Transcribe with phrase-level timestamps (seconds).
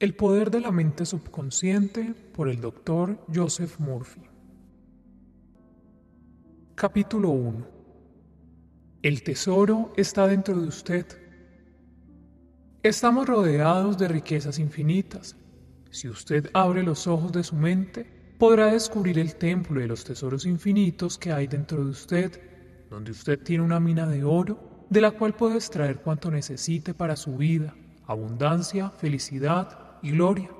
[0.00, 4.22] El poder de la mente subconsciente por el doctor Joseph Murphy.
[6.74, 7.66] Capítulo 1.
[9.02, 11.04] El tesoro está dentro de usted.
[12.82, 15.36] Estamos rodeados de riquezas infinitas.
[15.90, 18.06] Si usted abre los ojos de su mente,
[18.38, 22.40] podrá descubrir el templo de los tesoros infinitos que hay dentro de usted,
[22.88, 27.16] donde usted tiene una mina de oro de la cual puede extraer cuanto necesite para
[27.16, 27.74] su vida,
[28.06, 30.50] abundancia, felicidad y gloria.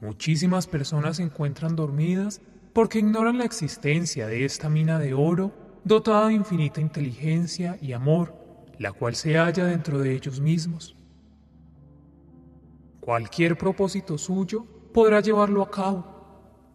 [0.00, 2.40] Muchísimas personas se encuentran dormidas
[2.72, 5.52] porque ignoran la existencia de esta mina de oro
[5.84, 8.34] dotada de infinita inteligencia y amor,
[8.78, 10.96] la cual se halla dentro de ellos mismos.
[13.00, 16.06] Cualquier propósito suyo podrá llevarlo a cabo.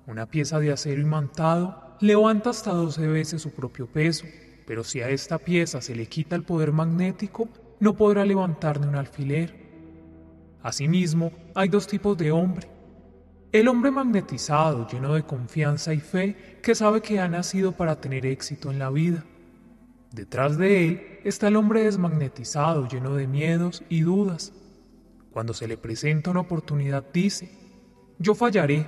[0.07, 4.25] Una pieza de acero imantado levanta hasta 12 veces su propio peso,
[4.65, 8.87] pero si a esta pieza se le quita el poder magnético, no podrá levantar ni
[8.87, 9.53] un alfiler.
[10.61, 12.67] Asimismo, hay dos tipos de hombre.
[13.51, 18.25] El hombre magnetizado, lleno de confianza y fe, que sabe que ha nacido para tener
[18.25, 19.23] éxito en la vida.
[20.11, 24.53] Detrás de él está el hombre desmagnetizado, lleno de miedos y dudas.
[25.31, 27.51] Cuando se le presenta una oportunidad dice,
[28.17, 28.85] yo fallaré,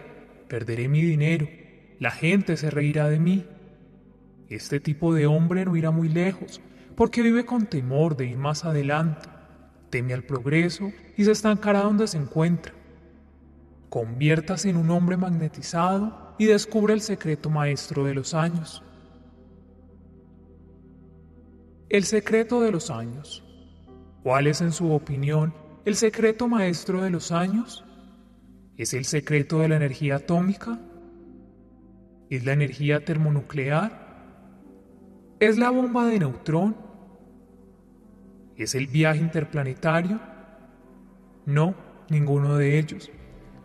[0.48, 1.48] perderé mi dinero,
[2.00, 3.45] la gente se reirá de mí.
[4.50, 6.60] Este tipo de hombre no irá muy lejos,
[7.00, 9.30] porque vive con temor de ir más adelante,
[9.89, 12.73] teme al progreso y se estancará donde se encuentra.
[13.88, 18.83] Conviértase en un hombre magnetizado y descubre el secreto maestro de los años.
[21.88, 23.45] El secreto de los años.
[24.22, 25.53] ¿Cuál es en su opinión
[25.86, 27.86] el secreto maestro de los años?
[28.75, 30.77] ¿Es el secreto de la energía atómica?
[32.30, 34.09] ¿Es la energía termonuclear?
[35.39, 36.89] ¿Es la bomba de neutrón?
[38.60, 40.20] ¿Es el viaje interplanetario?
[41.46, 41.74] No,
[42.10, 43.10] ninguno de ellos.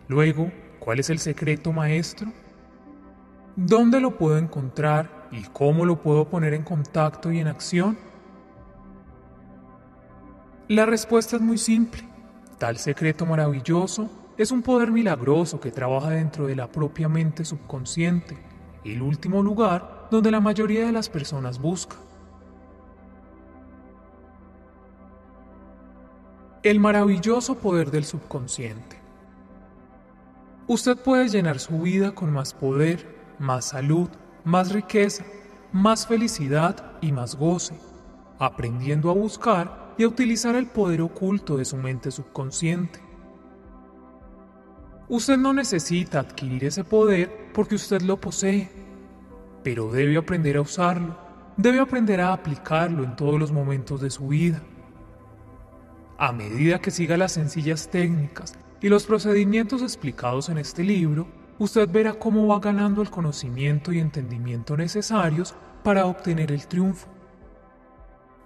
[0.07, 2.31] Luego, ¿cuál es el secreto maestro?
[3.57, 7.97] ¿Dónde lo puedo encontrar y cómo lo puedo poner en contacto y en acción?
[10.69, 12.01] La respuesta es muy simple.
[12.57, 18.37] Tal secreto maravilloso es un poder milagroso que trabaja dentro de la propia mente subconsciente,
[18.85, 21.97] el último lugar donde la mayoría de las personas busca.
[26.65, 28.99] El maravilloso poder del subconsciente.
[30.65, 33.05] Usted puede llenar su vida con más poder,
[33.37, 34.09] más salud,
[34.43, 35.23] más riqueza,
[35.71, 37.75] más felicidad y más goce,
[38.39, 42.99] aprendiendo a buscar y a utilizar el poder oculto de su mente subconsciente.
[45.07, 48.71] Usted no necesita adquirir ese poder porque usted lo posee,
[49.63, 51.15] pero debe aprender a usarlo,
[51.57, 54.63] debe aprender a aplicarlo en todos los momentos de su vida.
[56.17, 61.27] A medida que siga las sencillas técnicas y los procedimientos explicados en este libro,
[61.59, 67.09] usted verá cómo va ganando el conocimiento y entendimiento necesarios para obtener el triunfo.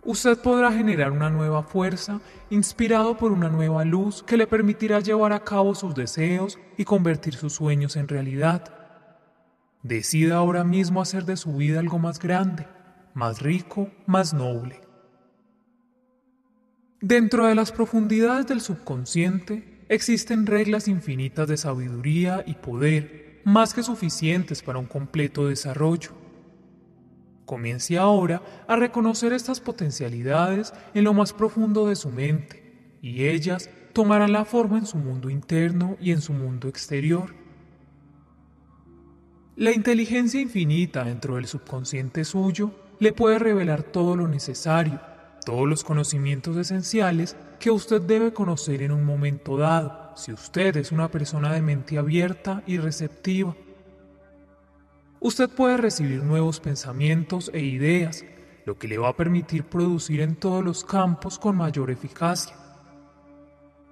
[0.03, 5.31] Usted podrá generar una nueva fuerza inspirado por una nueva luz que le permitirá llevar
[5.31, 8.74] a cabo sus deseos y convertir sus sueños en realidad.
[9.84, 12.66] Decida ahora mismo hacer de su vida algo más grande,
[13.13, 14.88] más rico, más noble.
[17.01, 23.83] Dentro de las profundidades del subconsciente existen reglas infinitas de sabiduría y poder, más que
[23.83, 26.11] suficientes para un completo desarrollo.
[27.45, 33.69] Comience ahora a reconocer estas potencialidades en lo más profundo de su mente, y ellas
[33.93, 37.33] tomarán la forma en su mundo interno y en su mundo exterior.
[39.55, 45.09] La inteligencia infinita dentro del subconsciente suyo le puede revelar todo lo necesario
[45.49, 50.91] todos los conocimientos esenciales que usted debe conocer en un momento dado, si usted es
[50.91, 53.55] una persona de mente abierta y receptiva.
[55.19, 58.23] Usted puede recibir nuevos pensamientos e ideas,
[58.63, 62.55] lo que le va a permitir producir en todos los campos con mayor eficacia.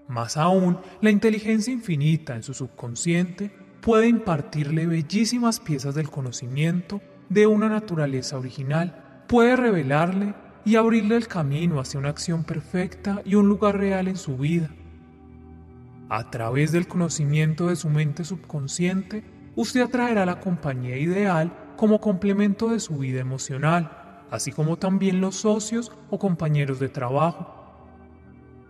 [0.08, 3.50] Más aún, la inteligencia infinita en su subconsciente
[3.82, 10.36] puede impartirle bellísimas piezas del conocimiento de una naturaleza original, puede revelarle
[10.68, 14.70] y abrirle el camino hacia una acción perfecta y un lugar real en su vida.
[16.10, 19.24] A través del conocimiento de su mente subconsciente,
[19.56, 25.38] usted atraerá la compañía ideal como complemento de su vida emocional, así como también los
[25.38, 27.48] socios o compañeros de trabajo.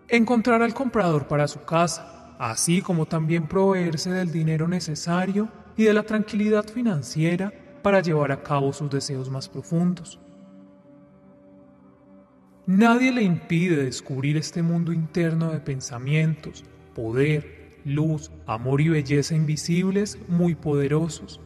[0.07, 5.95] Encontrará el comprador para su casa, así como también proveerse del dinero necesario y de
[5.95, 7.51] la tranquilidad financiera
[7.81, 10.19] para llevar a cabo sus deseos más profundos.
[12.67, 20.19] Nadie le impide descubrir este mundo interno de pensamientos, poder, luz, amor y belleza invisibles
[20.27, 21.39] muy poderosos.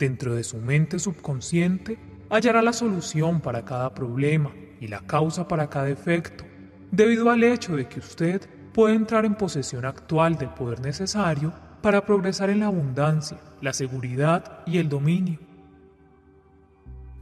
[0.00, 1.96] Dentro de su mente subconsciente
[2.28, 4.50] hallará la solución para cada problema
[4.80, 6.42] y la causa para cada efecto,
[6.90, 8.42] debido al hecho de que usted
[8.74, 11.52] puede entrar en posesión actual del poder necesario
[11.82, 15.38] para progresar en la abundancia, la seguridad y el dominio.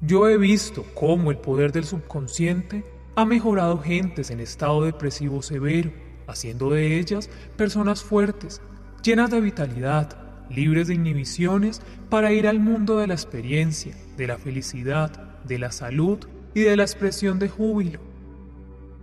[0.00, 2.82] Yo he visto cómo el poder del subconsciente
[3.16, 5.92] ha mejorado gentes en estado depresivo severo,
[6.26, 8.60] haciendo de ellas personas fuertes,
[9.02, 10.16] llenas de vitalidad,
[10.50, 15.10] libres de inhibiciones para ir al mundo de la experiencia, de la felicidad,
[15.44, 16.18] de la salud
[16.54, 18.00] y de la expresión de júbilo.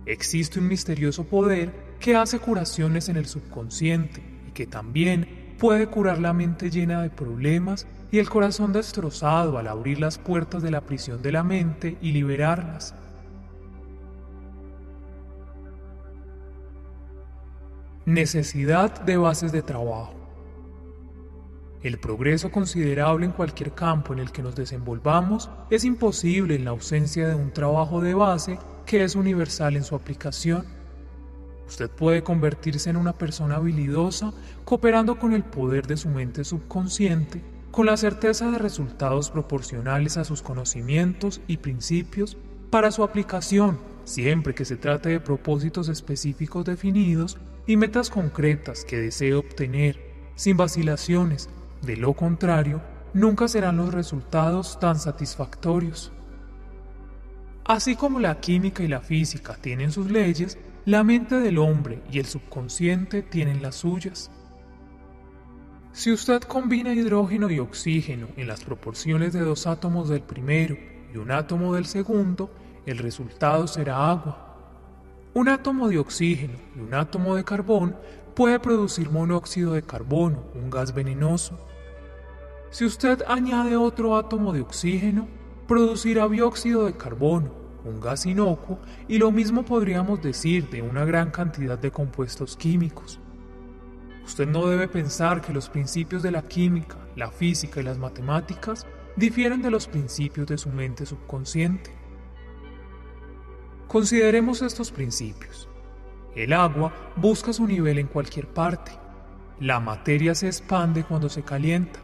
[0.06, 6.18] Existe un misterioso poder que hace curaciones en el subconsciente y que también puede curar
[6.20, 10.82] la mente llena de problemas y el corazón destrozado al abrir las puertas de la
[10.82, 12.94] prisión de la mente y liberarlas.
[18.08, 20.14] Necesidad de bases de trabajo.
[21.82, 26.70] El progreso considerable en cualquier campo en el que nos desenvolvamos es imposible en la
[26.70, 30.64] ausencia de un trabajo de base que es universal en su aplicación.
[31.68, 34.32] Usted puede convertirse en una persona habilidosa
[34.64, 40.24] cooperando con el poder de su mente subconsciente, con la certeza de resultados proporcionales a
[40.24, 42.38] sus conocimientos y principios
[42.70, 47.36] para su aplicación, siempre que se trate de propósitos específicos definidos
[47.68, 50.00] y metas concretas que desee obtener,
[50.34, 51.50] sin vacilaciones.
[51.82, 52.80] De lo contrario,
[53.12, 56.10] nunca serán los resultados tan satisfactorios.
[57.66, 60.56] Así como la química y la física tienen sus leyes,
[60.86, 64.30] la mente del hombre y el subconsciente tienen las suyas.
[65.92, 70.74] Si usted combina hidrógeno y oxígeno en las proporciones de dos átomos del primero
[71.12, 72.50] y un átomo del segundo,
[72.86, 74.47] el resultado será agua.
[75.34, 77.96] Un átomo de oxígeno y un átomo de carbón
[78.34, 81.58] puede producir monóxido de carbono, un gas venenoso.
[82.70, 85.28] Si usted añade otro átomo de oxígeno,
[85.66, 87.52] producirá dióxido de carbono,
[87.84, 93.20] un gas inocuo, y lo mismo podríamos decir de una gran cantidad de compuestos químicos.
[94.24, 98.86] Usted no debe pensar que los principios de la química, la física y las matemáticas
[99.16, 101.97] difieren de los principios de su mente subconsciente.
[103.88, 105.66] Consideremos estos principios.
[106.36, 108.92] El agua busca su nivel en cualquier parte.
[109.60, 111.98] La materia se expande cuando se calienta.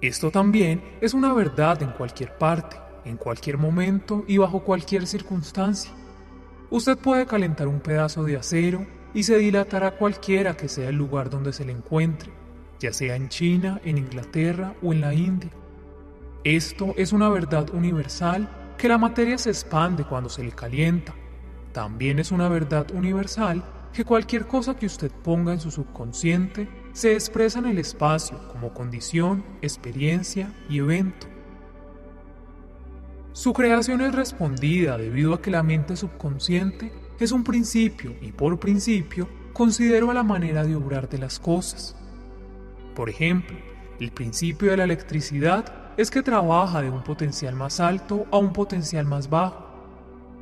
[0.00, 5.92] Esto también es una verdad en cualquier parte, en cualquier momento y bajo cualquier circunstancia.
[6.68, 11.30] Usted puede calentar un pedazo de acero y se dilatará cualquiera que sea el lugar
[11.30, 12.32] donde se le encuentre,
[12.80, 15.50] ya sea en China, en Inglaterra o en la India.
[16.42, 18.48] Esto es una verdad universal
[18.80, 21.14] que la materia se expande cuando se le calienta.
[21.70, 23.62] También es una verdad universal
[23.92, 28.72] que cualquier cosa que usted ponga en su subconsciente se expresa en el espacio como
[28.72, 31.26] condición, experiencia y evento.
[33.34, 38.58] Su creación es respondida debido a que la mente subconsciente es un principio y por
[38.58, 41.94] principio considero la manera de obrar de las cosas.
[42.94, 43.58] Por ejemplo,
[44.00, 48.52] el principio de la electricidad es que trabaja de un potencial más alto a un
[48.52, 49.66] potencial más bajo.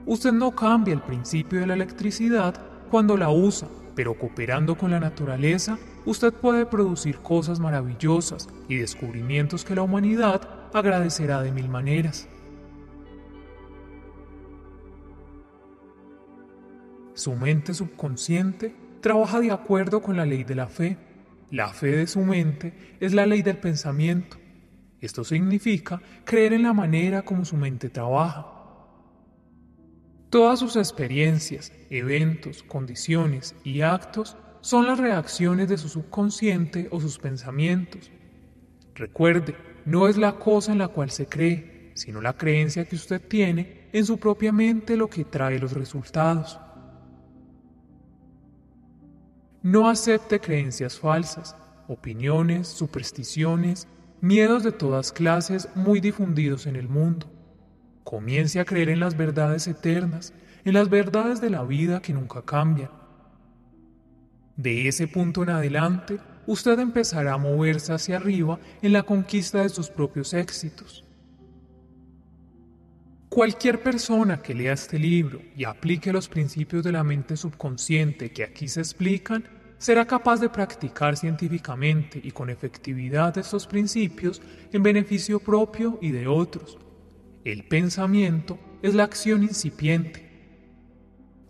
[0.06, 2.54] Usted no cambia el principio de la electricidad
[2.90, 9.64] cuando la usa, pero cooperando con la naturaleza, usted puede producir cosas maravillosas y descubrimientos
[9.64, 10.40] que la humanidad
[10.72, 12.28] agradecerá de mil maneras.
[17.14, 20.96] Su mente subconsciente trabaja de acuerdo con la ley de la fe.
[21.50, 24.36] La fe de su mente es la ley del pensamiento.
[25.00, 28.46] Esto significa creer en la manera como su mente trabaja.
[30.30, 37.18] Todas sus experiencias, eventos, condiciones y actos son las reacciones de su subconsciente o sus
[37.18, 38.10] pensamientos.
[38.94, 39.54] Recuerde,
[39.86, 43.88] no es la cosa en la cual se cree, sino la creencia que usted tiene
[43.92, 46.58] en su propia mente lo que trae los resultados.
[49.62, 51.56] No acepte creencias falsas,
[51.88, 53.88] opiniones, supersticiones,
[54.20, 57.26] miedos de todas clases muy difundidos en el mundo.
[58.04, 60.32] Comience a creer en las verdades eternas,
[60.64, 62.90] en las verdades de la vida que nunca cambian.
[64.56, 69.68] De ese punto en adelante, usted empezará a moverse hacia arriba en la conquista de
[69.68, 71.04] sus propios éxitos.
[73.28, 78.42] Cualquier persona que lea este libro y aplique los principios de la mente subconsciente que
[78.42, 79.44] aquí se explican,
[79.78, 84.42] será capaz de practicar científicamente y con efectividad estos principios
[84.72, 86.78] en beneficio propio y de otros.
[87.44, 90.26] El pensamiento es la acción incipiente,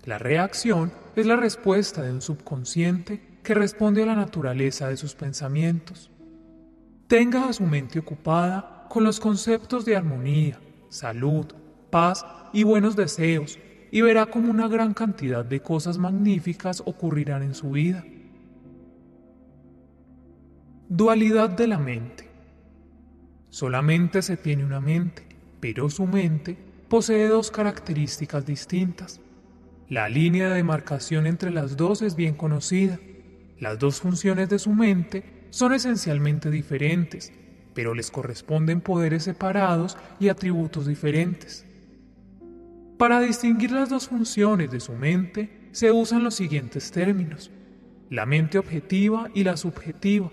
[0.04, 5.14] La reacción es la respuesta de un subconsciente que responde a la naturaleza de sus
[5.14, 6.11] pensamientos.
[7.08, 11.47] Tenga a su mente ocupada con los conceptos de armonía, salud,
[11.90, 13.58] paz y buenos deseos
[13.90, 18.04] y verá como una gran cantidad de cosas magníficas ocurrirán en su vida.
[20.90, 22.30] Dualidad de la mente.
[23.50, 25.23] Solamente se tiene una mente,
[25.61, 26.57] pero su mente
[26.88, 29.21] posee dos características distintas.
[29.90, 32.99] La línea de demarcación entre las dos es bien conocida.
[33.61, 37.35] Las dos funciones de su mente son esencialmente diferentes,
[37.75, 41.66] pero les corresponden poderes separados y atributos diferentes.
[42.97, 47.50] Para distinguir las dos funciones de su mente se usan los siguientes términos,
[48.09, 50.33] la mente objetiva y la subjetiva,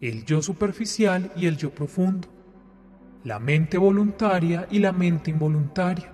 [0.00, 2.28] el yo superficial y el yo profundo,
[3.24, 6.12] la mente voluntaria y la mente involuntaria,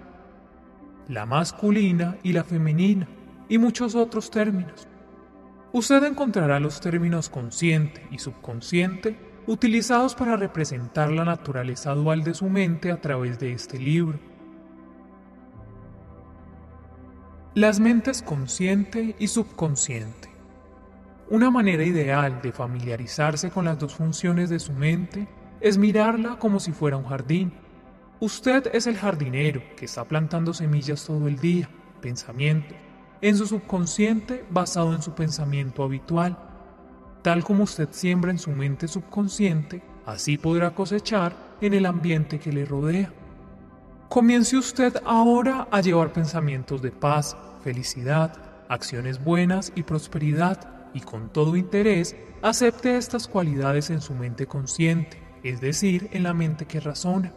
[1.08, 3.08] la masculina y la femenina,
[3.48, 4.88] y muchos otros términos.
[5.72, 12.48] Usted encontrará los términos consciente y subconsciente utilizados para representar la naturaleza dual de su
[12.48, 14.18] mente a través de este libro.
[17.54, 20.31] Las mentes consciente y subconsciente.
[21.32, 25.26] Una manera ideal de familiarizarse con las dos funciones de su mente
[25.62, 27.54] es mirarla como si fuera un jardín.
[28.20, 31.70] Usted es el jardinero que está plantando semillas todo el día,
[32.02, 32.74] pensamiento,
[33.22, 36.36] en su subconsciente basado en su pensamiento habitual.
[37.22, 42.52] Tal como usted siembra en su mente subconsciente, así podrá cosechar en el ambiente que
[42.52, 43.10] le rodea.
[44.10, 48.36] Comience usted ahora a llevar pensamientos de paz, felicidad,
[48.68, 55.22] acciones buenas y prosperidad y con todo interés acepte estas cualidades en su mente consciente,
[55.42, 57.32] es decir, en la mente que razona.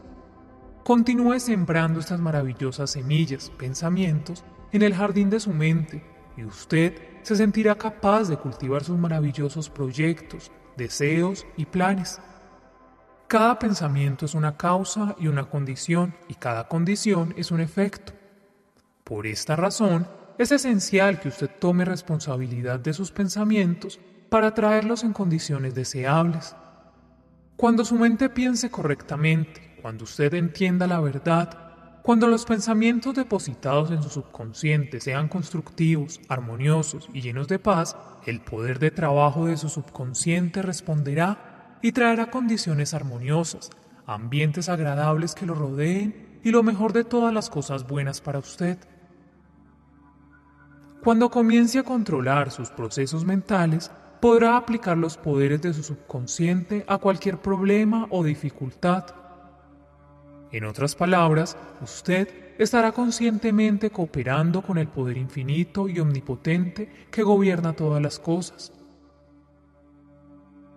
[0.83, 6.03] Continúe sembrando estas maravillosas semillas, pensamientos, en el jardín de su mente
[6.37, 12.19] y usted se sentirá capaz de cultivar sus maravillosos proyectos, deseos y planes.
[13.27, 18.13] Cada pensamiento es una causa y una condición, y cada condición es un efecto.
[19.03, 23.99] Por esta razón, es esencial que usted tome responsabilidad de sus pensamientos
[24.29, 26.55] para traerlos en condiciones deseables.
[27.55, 34.03] Cuando su mente piense correctamente, cuando usted entienda la verdad, cuando los pensamientos depositados en
[34.03, 39.69] su subconsciente sean constructivos, armoniosos y llenos de paz, el poder de trabajo de su
[39.69, 43.69] subconsciente responderá y traerá condiciones armoniosas,
[44.05, 48.77] ambientes agradables que lo rodeen y lo mejor de todas las cosas buenas para usted.
[51.05, 56.97] Cuando comience a controlar sus procesos mentales, podrá aplicar los poderes de su subconsciente a
[56.97, 59.05] cualquier problema o dificultad.
[60.51, 67.73] En otras palabras, usted estará conscientemente cooperando con el poder infinito y omnipotente que gobierna
[67.73, 68.73] todas las cosas.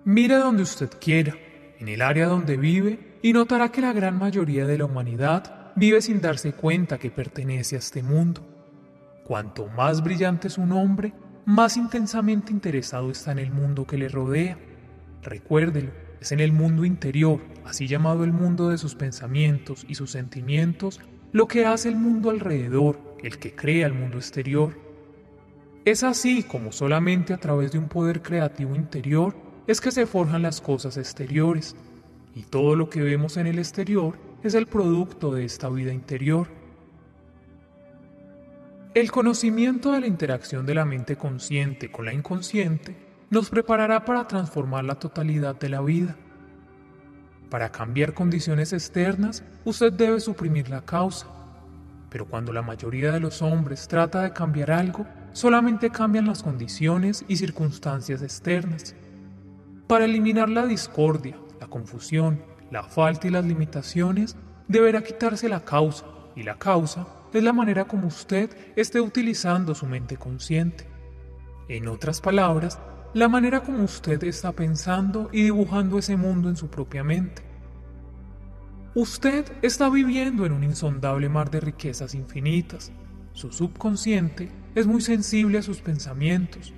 [0.04, 1.36] Mire donde usted quiera,
[1.78, 6.02] en el área donde vive, y notará que la gran mayoría de la humanidad vive
[6.02, 8.57] sin darse cuenta que pertenece a este mundo.
[9.28, 11.12] Cuanto más brillante es un hombre,
[11.44, 14.56] más intensamente interesado está en el mundo que le rodea.
[15.22, 20.12] Recuérdelo, es en el mundo interior, así llamado el mundo de sus pensamientos y sus
[20.12, 24.74] sentimientos, lo que hace el mundo alrededor, el que crea el mundo exterior.
[25.84, 30.40] Es así como solamente a través de un poder creativo interior es que se forjan
[30.40, 31.76] las cosas exteriores,
[32.34, 36.48] y todo lo que vemos en el exterior es el producto de esta vida interior.
[38.98, 42.96] El conocimiento de la interacción de la mente consciente con la inconsciente
[43.30, 46.16] nos preparará para transformar la totalidad de la vida.
[47.48, 51.28] Para cambiar condiciones externas, usted debe suprimir la causa.
[52.10, 57.24] Pero cuando la mayoría de los hombres trata de cambiar algo, solamente cambian las condiciones
[57.28, 58.96] y circunstancias externas.
[59.86, 64.36] Para eliminar la discordia, la confusión, la falta y las limitaciones,
[64.66, 69.86] deberá quitarse la causa, y la causa es la manera como usted esté utilizando su
[69.86, 70.86] mente consciente.
[71.68, 72.78] En otras palabras,
[73.14, 77.42] la manera como usted está pensando y dibujando ese mundo en su propia mente.
[78.94, 82.90] Usted está viviendo en un insondable mar de riquezas infinitas.
[83.32, 86.72] Su subconsciente es muy sensible a sus pensamientos.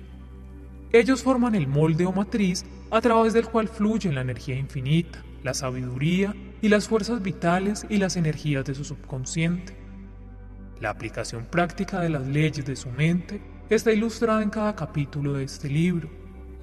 [0.91, 5.53] Ellos forman el molde o matriz a través del cual fluye la energía infinita, la
[5.53, 9.80] sabiduría y las fuerzas vitales y las energías de su subconsciente.
[10.81, 15.43] La aplicación práctica de las leyes de su mente está ilustrada en cada capítulo de
[15.43, 16.09] este libro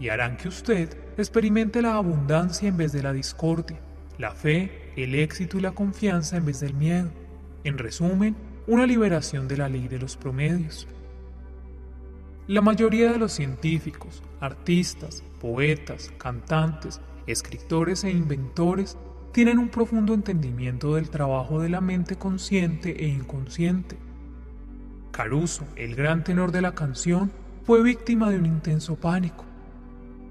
[0.01, 3.79] y harán que usted experimente la abundancia en vez de la discordia,
[4.19, 7.13] la fe, el éxito y la confianza en vez del miedo.
[7.63, 8.35] En resumen,
[8.67, 10.89] una liberación de la ley de los promedios.
[12.49, 18.99] La mayoría de los científicos, artistas, poetas, cantantes, escritores e inventores
[19.31, 24.08] tienen un profundo entendimiento del trabajo de la mente consciente e inconsciente.
[25.19, 27.33] Caruso, el gran tenor de la canción,
[27.65, 29.45] fue víctima de un intenso pánico.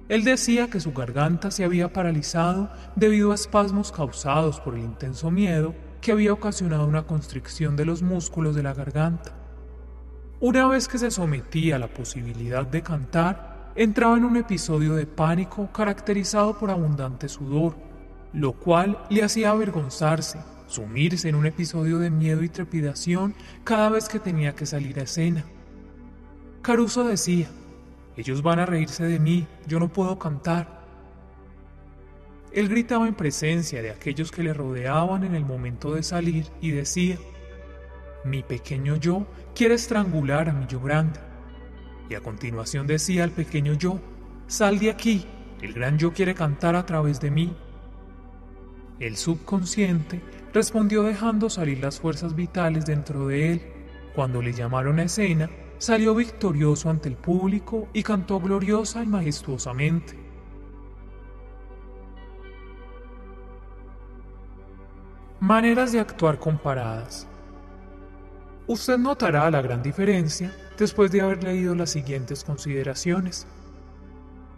[0.07, 5.29] Él decía que su garganta se había paralizado debido a espasmos causados por el intenso
[5.29, 9.33] miedo que había ocasionado una constricción de los músculos de la garganta.
[10.39, 15.05] Una vez que se sometía a la posibilidad de cantar, entraba en un episodio de
[15.05, 17.75] pánico caracterizado por abundante sudor,
[18.31, 23.33] lo cual le hacía avergonzarse, sumirse en un episodio de miedo y trepidación
[23.63, 25.45] cada vez que tenía que salir a escena.
[26.61, 27.47] Caruso decía,
[28.15, 30.85] ellos van a reírse de mí, yo no puedo cantar.
[32.51, 36.71] Él gritaba en presencia de aquellos que le rodeaban en el momento de salir y
[36.71, 37.17] decía,
[38.25, 41.19] mi pequeño yo quiere estrangular a mi yo grande.
[42.09, 43.99] Y a continuación decía al pequeño yo,
[44.47, 45.25] sal de aquí,
[45.61, 47.55] el gran yo quiere cantar a través de mí.
[48.99, 50.21] El subconsciente
[50.53, 53.61] respondió dejando salir las fuerzas vitales dentro de él.
[54.15, 60.17] Cuando le llamaron a escena, salió victorioso ante el público y cantó gloriosa y majestuosamente.
[65.39, 67.27] Maneras de actuar comparadas.
[68.65, 73.47] Usted notará la gran diferencia después de haber leído las siguientes consideraciones.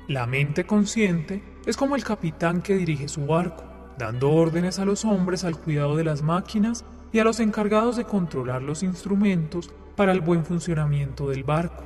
[0.07, 3.68] La mente consciente es como el capitán que dirige su barco
[3.99, 8.05] dando órdenes a los hombres al cuidado de las máquinas y a los encargados de
[8.05, 11.83] controlar los instrumentos para el buen funcionamiento del barco.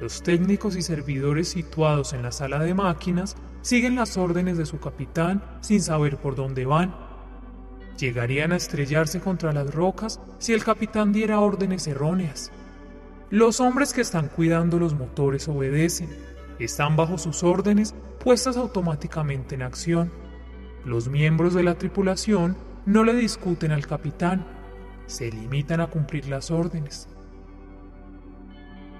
[0.00, 4.80] Los técnicos y servidores situados en la sala de máquinas siguen las órdenes de su
[4.80, 6.94] capitán sin saber por dónde van.
[7.98, 12.50] Llegarían a estrellarse contra las rocas si el capitán diera órdenes erróneas.
[13.28, 16.08] Los hombres que están cuidando los motores obedecen,
[16.58, 20.10] están bajo sus órdenes puestas automáticamente en acción
[20.84, 24.44] los miembros de la tripulación no le discuten al capitán,
[25.06, 27.08] se limitan a cumplir las órdenes.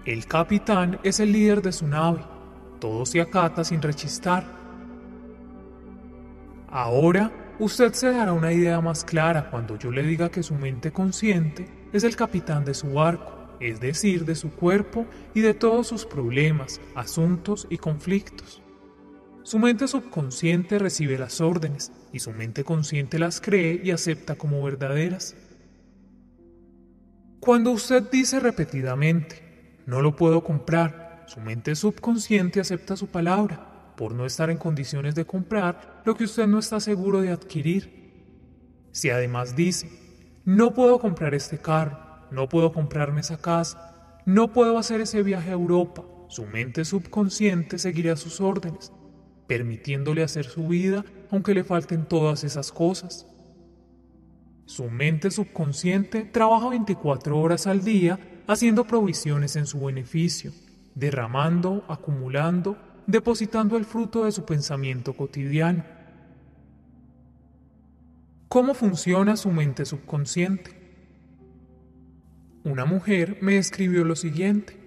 [0.05, 2.21] El capitán es el líder de su nave,
[2.81, 4.45] todo se acata sin rechistar.
[6.69, 10.93] Ahora usted se dará una idea más clara cuando yo le diga que su mente
[10.93, 15.87] consciente es el capitán de su barco, es decir, de su cuerpo y de todos
[15.87, 18.62] sus problemas, asuntos y conflictos.
[19.45, 24.63] Su mente subconsciente recibe las órdenes y su mente consciente las cree y acepta como
[24.63, 25.35] verdaderas.
[27.41, 34.15] Cuando usted dice repetidamente, no lo puedo comprar, su mente subconsciente acepta su palabra por
[34.15, 38.13] no estar en condiciones de comprar lo que usted no está seguro de adquirir.
[38.93, 39.91] Si además dice,
[40.45, 41.99] no puedo comprar este carro,
[42.31, 47.79] no puedo comprarme esa casa, no puedo hacer ese viaje a Europa, su mente subconsciente
[47.79, 48.93] seguirá sus órdenes
[49.53, 53.27] permitiéndole hacer su vida aunque le falten todas esas cosas.
[54.65, 60.53] Su mente subconsciente trabaja 24 horas al día haciendo provisiones en su beneficio,
[60.95, 65.85] derramando, acumulando, depositando el fruto de su pensamiento cotidiano.
[68.49, 70.71] ¿Cómo funciona su mente subconsciente?
[72.65, 74.79] Una mujer me escribió lo siguiente.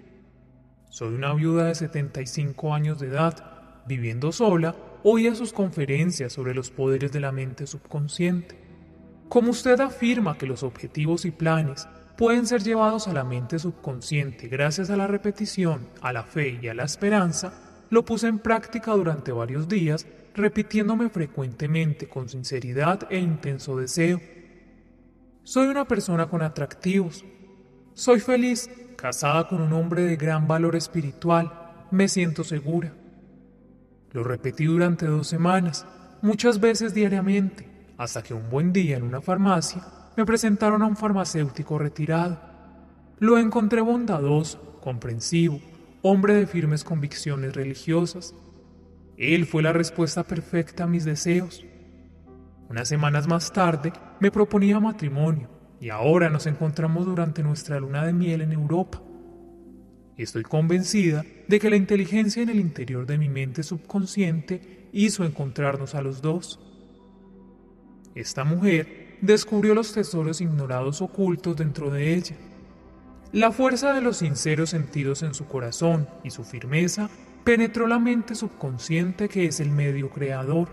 [0.90, 3.55] Soy una viuda de 75 años de edad
[3.86, 8.58] viviendo sola, oía sus conferencias sobre los poderes de la mente subconsciente.
[9.28, 14.48] Como usted afirma que los objetivos y planes pueden ser llevados a la mente subconsciente
[14.48, 17.52] gracias a la repetición, a la fe y a la esperanza,
[17.90, 24.20] lo puse en práctica durante varios días, repitiéndome frecuentemente con sinceridad e intenso deseo.
[25.44, 27.24] Soy una persona con atractivos.
[27.94, 31.52] Soy feliz, casada con un hombre de gran valor espiritual.
[31.92, 32.92] Me siento segura.
[34.16, 35.84] Lo repetí durante dos semanas,
[36.22, 39.82] muchas veces diariamente, hasta que un buen día en una farmacia
[40.16, 42.40] me presentaron a un farmacéutico retirado.
[43.18, 45.60] Lo encontré bondadoso, comprensivo,
[46.00, 48.34] hombre de firmes convicciones religiosas.
[49.18, 51.62] Él fue la respuesta perfecta a mis deseos.
[52.70, 58.14] Unas semanas más tarde me proponía matrimonio y ahora nos encontramos durante nuestra luna de
[58.14, 59.02] miel en Europa.
[60.16, 65.94] Estoy convencida de que la inteligencia en el interior de mi mente subconsciente hizo encontrarnos
[65.94, 66.60] a los dos.
[68.14, 72.36] Esta mujer descubrió los tesoros ignorados ocultos dentro de ella.
[73.32, 77.10] La fuerza de los sinceros sentidos en su corazón y su firmeza
[77.44, 80.68] penetró la mente subconsciente que es el medio creador.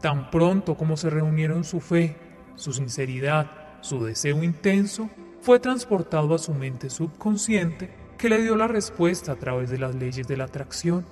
[0.00, 2.16] Tan pronto como se reunieron su fe,
[2.54, 5.08] su sinceridad su deseo intenso
[5.40, 9.94] fue transportado a su mente subconsciente que le dio la respuesta a través de las
[9.94, 11.06] leyes de la atracción.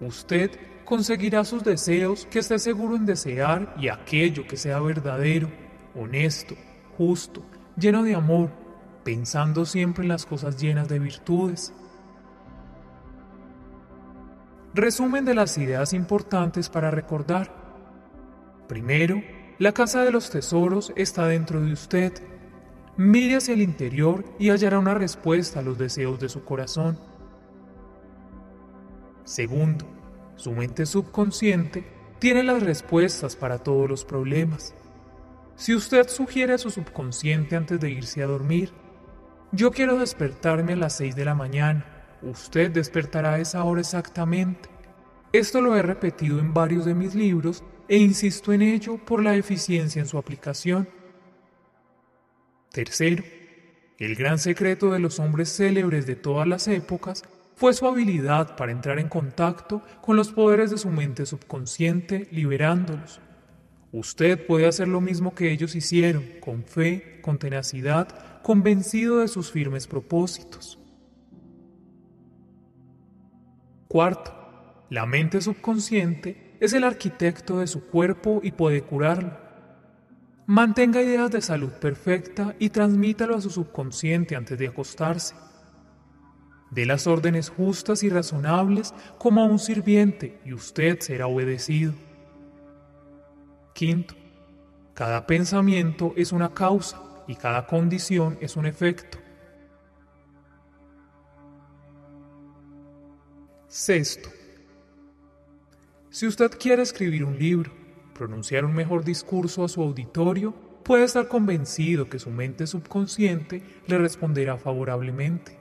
[0.00, 0.50] Usted
[0.84, 5.50] conseguirá sus deseos que esté seguro en desear y aquello que sea verdadero,
[5.94, 6.54] honesto,
[6.96, 7.42] justo,
[7.76, 8.50] lleno de amor,
[9.02, 11.72] pensando siempre en las cosas llenas de virtudes.
[14.74, 17.52] Resumen de las ideas importantes para recordar.
[18.68, 19.20] Primero,
[19.58, 22.12] la casa de los tesoros está dentro de usted.
[22.98, 26.98] Mire hacia el interior y hallará una respuesta a los deseos de su corazón.
[29.22, 29.86] Segundo,
[30.34, 31.84] su mente subconsciente
[32.18, 34.74] tiene las respuestas para todos los problemas.
[35.54, 38.72] Si usted sugiere a su subconsciente antes de irse a dormir,
[39.52, 41.86] yo quiero despertarme a las 6 de la mañana,
[42.22, 44.68] usted despertará a esa hora exactamente.
[45.32, 49.36] Esto lo he repetido en varios de mis libros e insisto en ello por la
[49.36, 50.88] eficiencia en su aplicación.
[52.72, 53.24] Tercero,
[53.98, 57.24] el gran secreto de los hombres célebres de todas las épocas
[57.56, 63.20] fue su habilidad para entrar en contacto con los poderes de su mente subconsciente, liberándolos.
[63.90, 69.50] Usted puede hacer lo mismo que ellos hicieron, con fe, con tenacidad, convencido de sus
[69.50, 70.78] firmes propósitos.
[73.88, 79.47] Cuarto, la mente subconsciente es el arquitecto de su cuerpo y puede curarlo.
[80.50, 85.34] Mantenga ideas de salud perfecta y transmítalo a su subconsciente antes de acostarse.
[86.70, 91.92] Dé las órdenes justas y razonables como a un sirviente y usted será obedecido.
[93.74, 94.14] Quinto,
[94.94, 99.18] cada pensamiento es una causa y cada condición es un efecto.
[103.66, 104.30] Sexto,
[106.08, 107.77] si usted quiere escribir un libro,
[108.18, 110.52] pronunciar un mejor discurso a su auditorio,
[110.82, 115.56] puede estar convencido que su mente subconsciente le responderá favorablemente.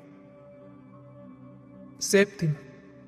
[1.99, 2.55] Séptimo,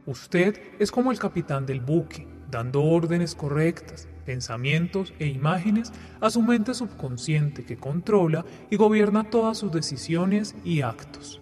[0.05, 6.43] usted es como el capitán del buque, dando órdenes correctas, pensamientos e imágenes a su
[6.43, 11.41] mente subconsciente que controla y gobierna todas sus decisiones y actos.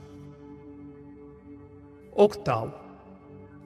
[2.13, 2.79] Octavo,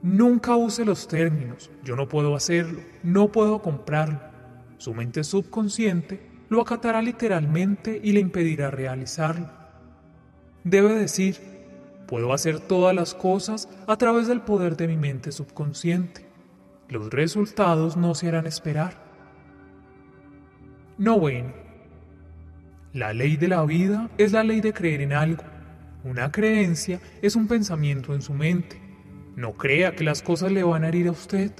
[0.01, 4.30] nunca use los términos yo no puedo hacerlo, no puedo comprarlo.
[4.81, 9.47] Su mente subconsciente lo acatará literalmente y le impedirá realizarlo.
[10.63, 11.35] Debe decir,
[12.07, 16.25] Puedo hacer todas las cosas a través del poder de mi mente subconsciente.
[16.89, 18.95] Los resultados no se harán esperar.
[20.97, 21.53] No bueno.
[22.91, 25.43] La ley de la vida es la ley de creer en algo.
[26.03, 28.81] Una creencia es un pensamiento en su mente.
[29.35, 31.51] No crea que las cosas le van a herir a usted.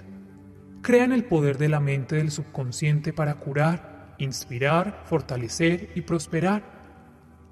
[0.82, 6.64] Crea en el poder de la mente del subconsciente para curar, inspirar, fortalecer y prosperar.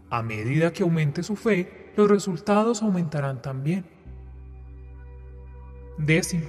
[0.09, 3.85] A medida que aumente su fe, los resultados aumentarán también.
[5.99, 6.47] Décimo,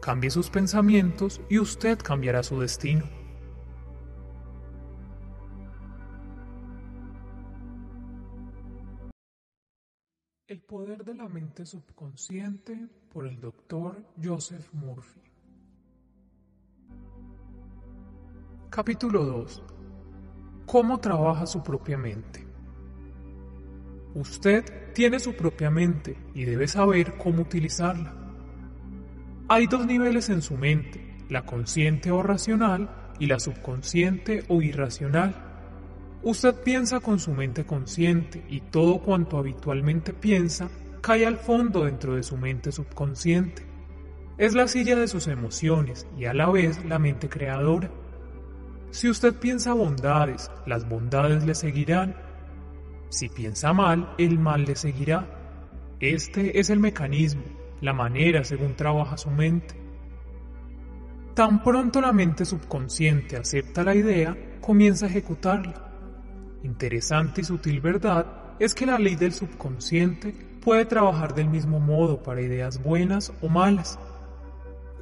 [0.00, 3.04] cambie sus pensamientos y usted cambiará su destino.
[10.48, 15.31] El poder de la mente subconsciente por el doctor Joseph Murphy.
[18.74, 19.62] Capítulo 2.
[20.64, 22.42] ¿Cómo trabaja su propia mente?
[24.14, 28.14] Usted tiene su propia mente y debe saber cómo utilizarla.
[29.48, 35.34] Hay dos niveles en su mente, la consciente o racional y la subconsciente o irracional.
[36.22, 40.70] Usted piensa con su mente consciente y todo cuanto habitualmente piensa
[41.02, 43.66] cae al fondo dentro de su mente subconsciente.
[44.38, 47.90] Es la silla de sus emociones y a la vez la mente creadora.
[48.92, 52.14] Si usted piensa bondades, las bondades le seguirán
[53.12, 55.28] si piensa mal, el mal le seguirá.
[56.00, 57.42] Este es el mecanismo,
[57.82, 59.74] la manera según trabaja su mente.
[61.34, 65.74] Tan pronto la mente subconsciente acepta la idea, comienza a ejecutarla.
[66.62, 72.22] Interesante y sutil verdad es que la ley del subconsciente puede trabajar del mismo modo
[72.22, 73.98] para ideas buenas o malas.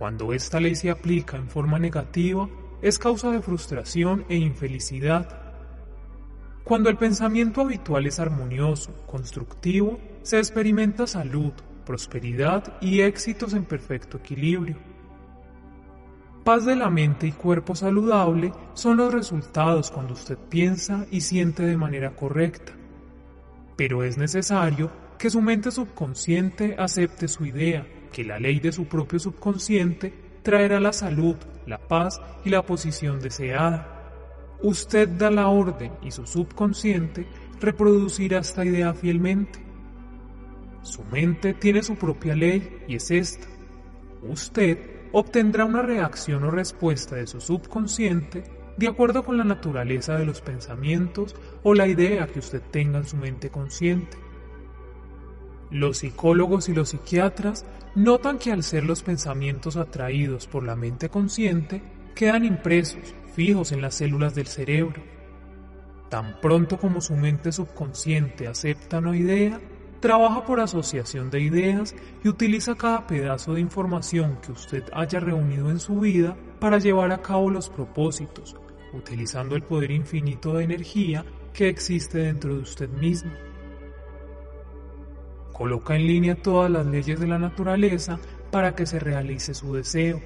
[0.01, 2.49] Cuando esta ley se aplica en forma negativa,
[2.83, 5.41] es causa de frustración e infelicidad
[6.71, 11.53] cuando el pensamiento habitual es armonioso, constructivo, se experimenta salud,
[11.85, 14.77] prosperidad y éxitos en perfecto equilibrio.
[16.45, 21.65] Paz de la mente y cuerpo saludable son los resultados cuando usted piensa y siente
[21.65, 22.73] de manera correcta.
[23.77, 28.85] Pero es necesario que su mente subconsciente acepte su idea, que la ley de su
[28.85, 33.97] propio subconsciente traerá la salud, la paz y la posición deseada.
[34.63, 37.27] Usted da la orden y su subconsciente
[37.61, 39.59] reproducirá esta idea fielmente.
[40.83, 43.47] Su mente tiene su propia ley y es esta.
[44.23, 44.79] Usted
[45.13, 48.45] obtendrá una reacción o respuesta de su subconsciente
[48.77, 53.05] de acuerdo con la naturaleza de los pensamientos o la idea que usted tenga en
[53.05, 54.17] su mente consciente.
[55.71, 61.09] Los psicólogos y los psiquiatras notan que al ser los pensamientos atraídos por la mente
[61.09, 61.83] consciente,
[62.15, 65.03] quedan impresos, fijos en las células del cerebro.
[66.09, 69.61] Tan pronto como su mente subconsciente acepta una idea,
[70.01, 75.71] trabaja por asociación de ideas y utiliza cada pedazo de información que usted haya reunido
[75.71, 78.57] en su vida para llevar a cabo los propósitos,
[78.93, 83.31] utilizando el poder infinito de energía que existe dentro de usted mismo.
[85.61, 88.19] Coloca en línea todas las leyes de la naturaleza
[88.51, 90.19] para que se realice su deseo.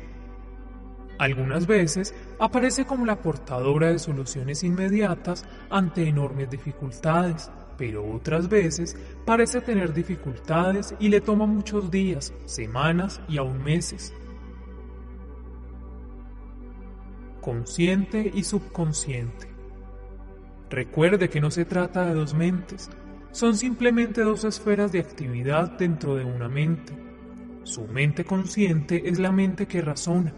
[1.18, 8.96] Algunas veces aparece como la portadora de soluciones inmediatas ante enormes dificultades, pero otras veces
[9.26, 14.14] parece tener dificultades y le toma muchos días, semanas y aún meses.
[17.40, 19.48] Consciente y subconsciente.
[20.70, 22.88] Recuerde que no se trata de dos mentes,
[23.34, 26.92] son simplemente dos esferas de actividad dentro de una mente.
[27.64, 30.32] Su mente consciente es la mente que razona.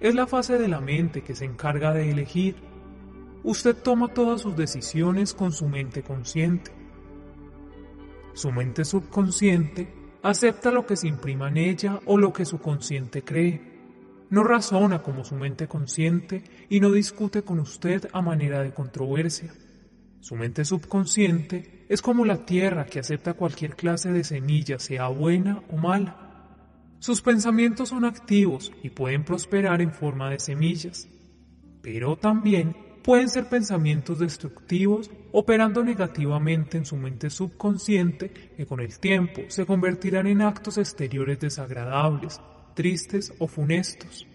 [0.00, 2.56] Es la fase de la mente que se encarga de elegir.
[3.44, 6.72] Usted toma todas sus decisiones con su mente consciente.
[8.34, 9.88] Su mente subconsciente
[10.24, 13.60] acepta lo que se imprima en ella o lo que su consciente cree.
[14.30, 19.54] No razona como su mente consciente y no discute con usted a manera de controversia.
[20.20, 25.62] Su mente subconsciente es como la tierra que acepta cualquier clase de semilla, sea buena
[25.70, 26.26] o mala.
[26.98, 31.08] Sus pensamientos son activos y pueden prosperar en forma de semillas,
[31.82, 38.98] pero también pueden ser pensamientos destructivos operando negativamente en su mente subconsciente que con el
[38.98, 42.40] tiempo se convertirán en actos exteriores desagradables,
[42.74, 44.26] tristes o funestos.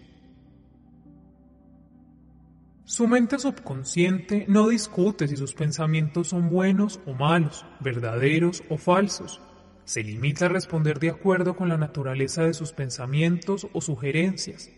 [2.84, 9.40] Su mente subconsciente no discute si sus pensamientos son buenos o malos, verdaderos o falsos.
[9.84, 14.68] Se limita a responder de acuerdo con la naturaleza de sus pensamientos o sugerencias.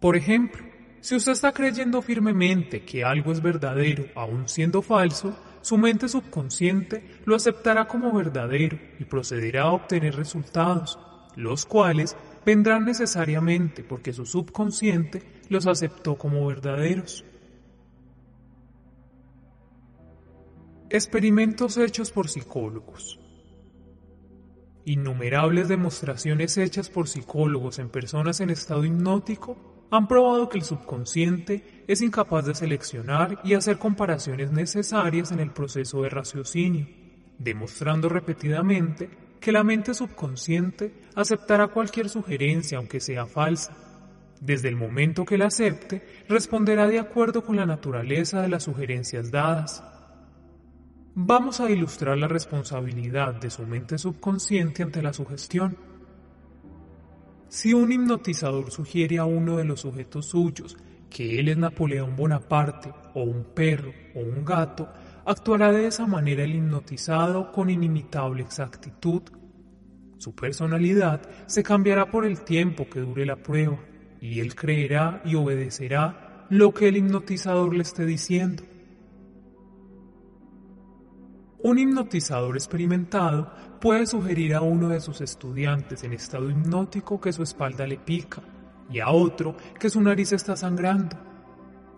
[0.00, 0.64] Por ejemplo,
[1.00, 7.20] si usted está creyendo firmemente que algo es verdadero aun siendo falso, su mente subconsciente
[7.24, 10.98] lo aceptará como verdadero y procederá a obtener resultados,
[11.36, 17.24] los cuales vendrán necesariamente porque su subconsciente los aceptó como verdaderos.
[20.90, 23.20] Experimentos hechos por psicólogos.
[24.86, 31.84] Innumerables demostraciones hechas por psicólogos en personas en estado hipnótico han probado que el subconsciente
[31.86, 36.86] es incapaz de seleccionar y hacer comparaciones necesarias en el proceso de raciocinio,
[37.36, 43.76] demostrando repetidamente que la mente subconsciente aceptará cualquier sugerencia aunque sea falsa.
[44.40, 49.30] Desde el momento que la acepte, responderá de acuerdo con la naturaleza de las sugerencias
[49.30, 49.84] dadas.
[51.20, 55.76] Vamos a ilustrar la responsabilidad de su mente subconsciente ante la sugestión.
[57.48, 60.76] Si un hipnotizador sugiere a uno de los sujetos suyos
[61.10, 64.90] que él es Napoleón Bonaparte o un perro o un gato,
[65.26, 69.22] actuará de esa manera el hipnotizado con inimitable exactitud.
[70.18, 73.80] Su personalidad se cambiará por el tiempo que dure la prueba
[74.20, 78.62] y él creerá y obedecerá lo que el hipnotizador le esté diciendo.
[81.60, 87.42] Un hipnotizador experimentado puede sugerir a uno de sus estudiantes en estado hipnótico que su
[87.42, 88.42] espalda le pica,
[88.88, 91.16] y a otro que su nariz está sangrando,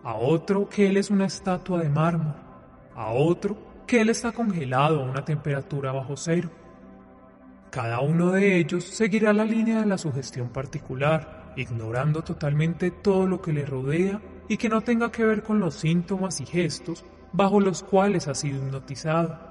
[0.03, 2.33] a otro que él es una estatua de mármol,
[2.95, 6.49] a otro que él está congelado a una temperatura bajo cero.
[7.69, 13.43] Cada uno de ellos seguirá la línea de la sugestión particular, ignorando totalmente todo lo
[13.43, 14.19] que le rodea
[14.49, 18.33] y que no tenga que ver con los síntomas y gestos bajo los cuales ha
[18.33, 19.50] sido hipnotizado.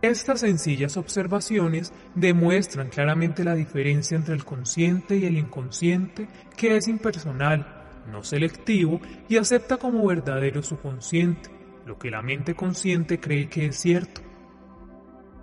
[0.00, 6.86] Estas sencillas observaciones demuestran claramente la diferencia entre el consciente y el inconsciente, que es
[6.86, 7.66] impersonal,
[8.08, 11.50] no selectivo y acepta como verdadero su consciente,
[11.84, 14.20] lo que la mente consciente cree que es cierto.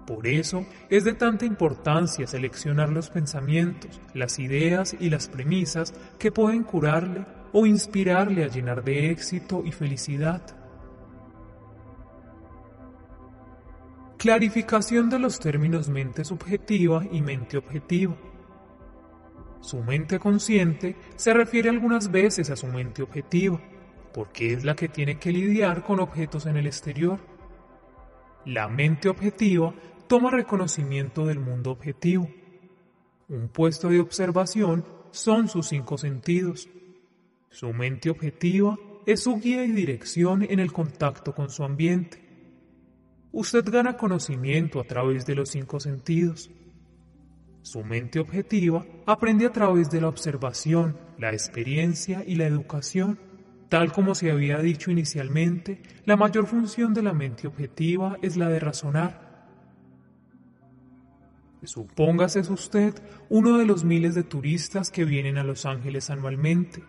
[0.07, 6.31] Por eso es de tanta importancia seleccionar los pensamientos, las ideas y las premisas que
[6.31, 10.64] pueden curarle o inspirarle a llenar de éxito y felicidad.
[14.17, 18.15] Clarificación de los términos mente subjetiva y mente objetiva.
[19.59, 23.59] Su mente consciente se refiere algunas veces a su mente objetiva,
[24.13, 27.19] porque es la que tiene que lidiar con objetos en el exterior.
[28.45, 29.73] La mente objetiva
[30.07, 32.29] toma reconocimiento del mundo objetivo.
[33.27, 36.69] Un puesto de observación son sus cinco sentidos.
[37.49, 42.24] Su mente objetiva es su guía y dirección en el contacto con su ambiente.
[43.37, 46.49] Usted gana conocimiento a través de los cinco sentidos.
[47.63, 53.19] Su mente objetiva aprende a través de la observación, la experiencia y la educación.
[53.67, 58.47] Tal como se había dicho inicialmente, la mayor función de la mente objetiva es la
[58.47, 59.49] de razonar.
[61.61, 62.93] Supóngase usted
[63.27, 66.85] uno de los miles de turistas que vienen a Los Ángeles anualmente.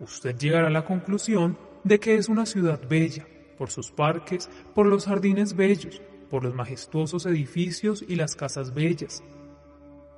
[0.00, 3.28] Usted llegará a la conclusión de que es una ciudad bella,
[3.58, 9.22] por sus parques, por los jardines bellos, por los majestuosos edificios y las casas bellas.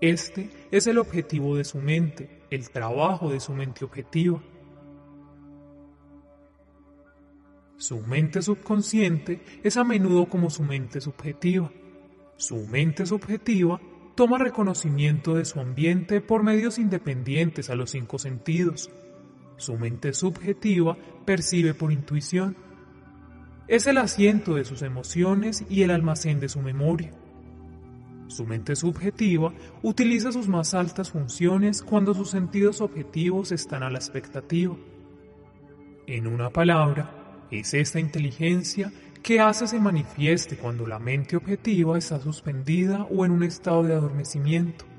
[0.01, 4.43] Este es el objetivo de su mente, el trabajo de su mente objetiva.
[7.77, 11.71] Su mente subconsciente es a menudo como su mente subjetiva.
[12.37, 13.81] Su mente subjetiva
[14.15, 18.91] toma reconocimiento de su ambiente por medios independientes a los cinco sentidos.
[19.57, 22.57] Su mente subjetiva percibe por intuición.
[23.71, 27.13] Es el asiento de sus emociones y el almacén de su memoria.
[28.27, 29.53] Su mente subjetiva
[29.85, 34.75] utiliza sus más altas funciones cuando sus sentidos objetivos están a la expectativa.
[36.09, 42.19] En una palabra, es esta inteligencia que hace se manifieste cuando la mente objetiva está
[42.19, 44.90] suspendida o en un estado de adormecimiento.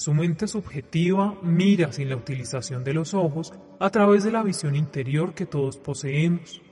[0.00, 4.74] Su mente subjetiva mira sin la utilización de los ojos a través de la visión
[4.74, 6.62] interior que todos poseemos.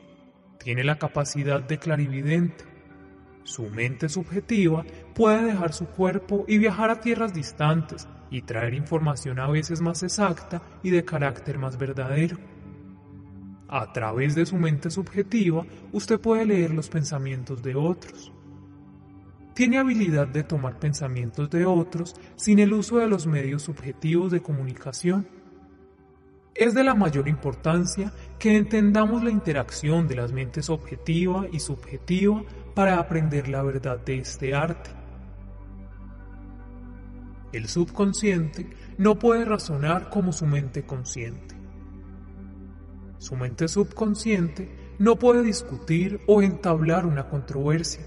[0.59, 2.65] Tiene la capacidad de clarividente.
[3.43, 4.83] Su mente subjetiva
[5.15, 10.03] puede dejar su cuerpo y viajar a tierras distantes y traer información a veces más
[10.03, 12.39] exacta y de carácter más verdadero.
[13.69, 18.33] A través de su mente subjetiva, usted puede leer los pensamientos de otros.
[19.59, 24.41] Tiene habilidad de tomar pensamientos de otros sin el uso de los medios subjetivos de
[24.41, 25.27] comunicación.
[26.55, 32.45] Es de la mayor importancia que entendamos la interacción de las mentes objetiva y subjetiva
[32.77, 34.91] para aprender la verdad de este arte.
[37.53, 41.57] El subconsciente no puede razonar como su mente consciente.
[43.19, 48.07] Su mente subconsciente no puede discutir o entablar una controversia,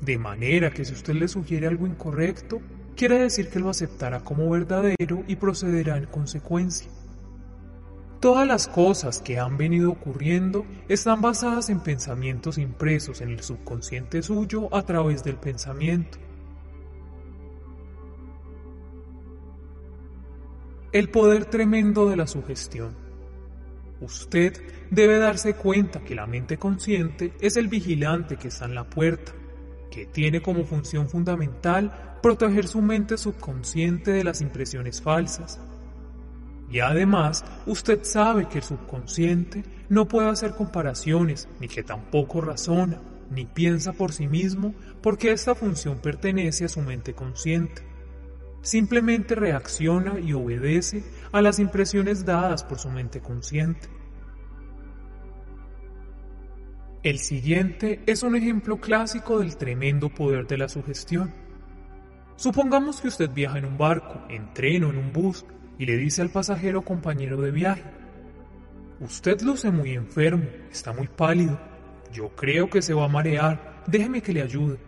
[0.00, 2.60] de manera que si usted le sugiere algo incorrecto,
[2.96, 6.90] quiere decir que lo aceptará como verdadero y procederá en consecuencia.
[8.20, 14.22] Todas las cosas que han venido ocurriendo están basadas en pensamientos impresos en el subconsciente
[14.22, 16.18] suyo a través del pensamiento.
[20.92, 22.94] El poder tremendo de la sugestión.
[24.02, 24.60] Usted
[24.90, 29.32] debe darse cuenta que la mente consciente es el vigilante que está en la puerta,
[29.90, 35.60] que tiene como función fundamental proteger su mente subconsciente de las impresiones falsas.
[36.70, 43.00] Y además, usted sabe que el subconsciente no puede hacer comparaciones, ni que tampoco razona,
[43.30, 47.82] ni piensa por sí mismo, porque esta función pertenece a su mente consciente.
[48.62, 53.88] Simplemente reacciona y obedece a las impresiones dadas por su mente consciente.
[57.02, 61.32] El siguiente es un ejemplo clásico del tremendo poder de la sugestión.
[62.36, 65.46] Supongamos que usted viaja en un barco, en tren o en un bus
[65.78, 67.84] y le dice al pasajero compañero de viaje,
[69.00, 71.58] Usted luce muy enfermo, está muy pálido,
[72.12, 74.78] yo creo que se va a marear, déjeme que le ayude.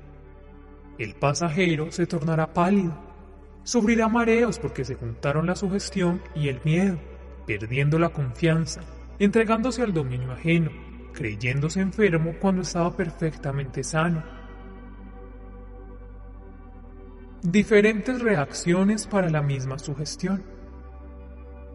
[0.98, 3.12] El pasajero se tornará pálido
[3.64, 6.98] Sufrirá mareos porque se juntaron la sugestión y el miedo,
[7.46, 8.81] perdiendo la confianza,
[9.20, 10.70] entregándose al dominio ajeno,
[11.12, 14.22] creyéndose enfermo cuando estaba perfectamente sano.
[17.42, 20.42] Diferentes reacciones para la misma sugestión.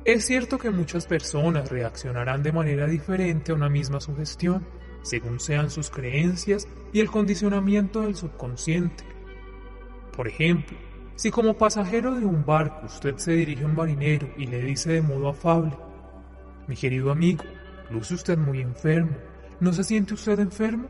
[0.05, 4.65] Es cierto que muchas personas reaccionarán de manera diferente a una misma sugestión,
[5.01, 9.03] según sean sus creencias y el condicionamiento del subconsciente.
[10.15, 10.77] Por ejemplo,
[11.15, 14.93] si como pasajero de un barco usted se dirige a un marinero y le dice
[14.93, 15.75] de modo afable,
[16.67, 17.43] mi querido amigo,
[17.89, 19.17] luce usted muy enfermo,
[19.59, 20.87] ¿no se siente usted enfermo?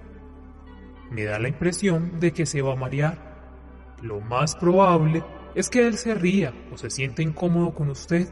[1.09, 3.95] Me da la impresión de que se va a marear.
[4.01, 5.23] Lo más probable
[5.55, 8.27] es que él se ría o se siente incómodo con usted.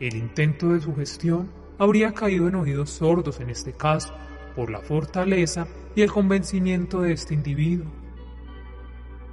[0.00, 4.14] El intento de sugestión habría caído en oídos sordos en este caso,
[4.56, 7.90] por la fortaleza y el convencimiento de este individuo.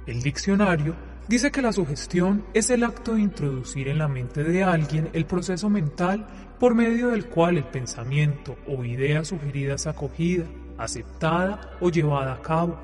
[0.06, 0.94] El diccionario
[1.32, 5.24] dice que la sugestión es el acto de introducir en la mente de alguien el
[5.24, 6.26] proceso mental
[6.60, 10.44] por medio del cual el pensamiento o idea sugerida es acogida,
[10.76, 12.78] aceptada o llevada a cabo.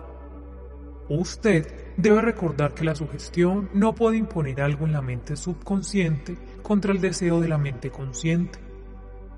[1.11, 6.93] Usted debe recordar que la sugestión no puede imponer algo en la mente subconsciente contra
[6.93, 8.59] el deseo de la mente consciente.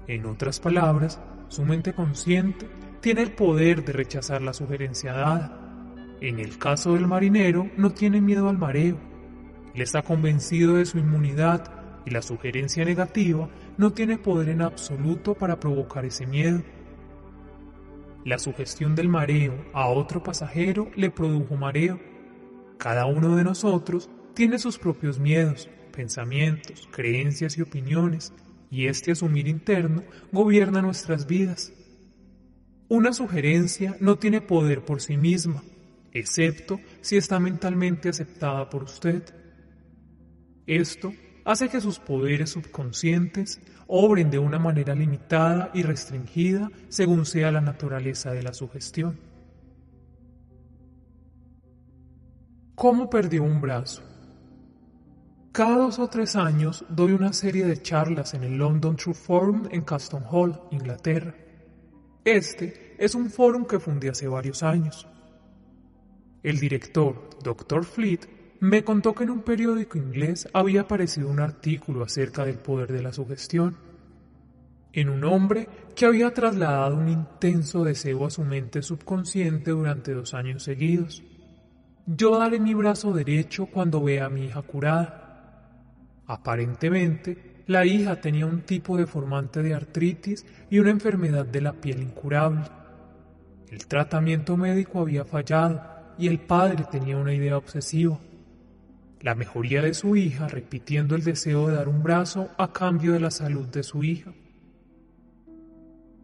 [0.06, 2.68] En otras palabras, su mente consciente
[3.00, 5.59] tiene el poder de rechazar la sugerencia dada.
[6.20, 8.98] En el caso del marinero, no tiene miedo al mareo.
[9.74, 11.72] Él está convencido de su inmunidad
[12.04, 13.48] y la sugerencia negativa
[13.78, 16.62] no tiene poder en absoluto para provocar ese miedo.
[18.24, 21.98] La sugestión del mareo a otro pasajero le produjo mareo.
[22.76, 28.34] Cada uno de nosotros tiene sus propios miedos, pensamientos, creencias y opiniones,
[28.70, 30.02] y este asumir interno
[30.32, 31.72] gobierna nuestras vidas.
[32.88, 35.62] Una sugerencia no tiene poder por sí misma,
[36.12, 39.22] excepto si está mentalmente aceptada por usted.
[40.66, 41.12] Esto
[41.44, 47.60] hace que sus poderes subconscientes obren de una manera limitada y restringida según sea la
[47.60, 49.18] naturaleza de la sugestión.
[52.74, 54.02] ¿Cómo perdió un brazo?
[55.52, 59.68] Cada dos o tres años doy una serie de charlas en el London True Forum
[59.72, 61.34] en Caston Hall, Inglaterra.
[62.24, 65.08] Este es un foro que fundé hace varios años.
[66.42, 67.84] El director, Dr.
[67.84, 68.20] Fleet,
[68.60, 73.02] me contó que en un periódico inglés había aparecido un artículo acerca del poder de
[73.02, 73.76] la sugestión,
[74.92, 80.34] en un hombre que había trasladado un intenso deseo a su mente subconsciente durante dos
[80.34, 81.22] años seguidos.
[82.06, 85.70] Yo daré mi brazo derecho cuando vea a mi hija curada.
[86.26, 92.02] Aparentemente, la hija tenía un tipo deformante de artritis y una enfermedad de la piel
[92.02, 92.64] incurable.
[93.70, 98.18] El tratamiento médico había fallado y el padre tenía una idea obsesiva.
[99.20, 103.20] La mejoría de su hija repitiendo el deseo de dar un brazo a cambio de
[103.20, 104.32] la salud de su hija.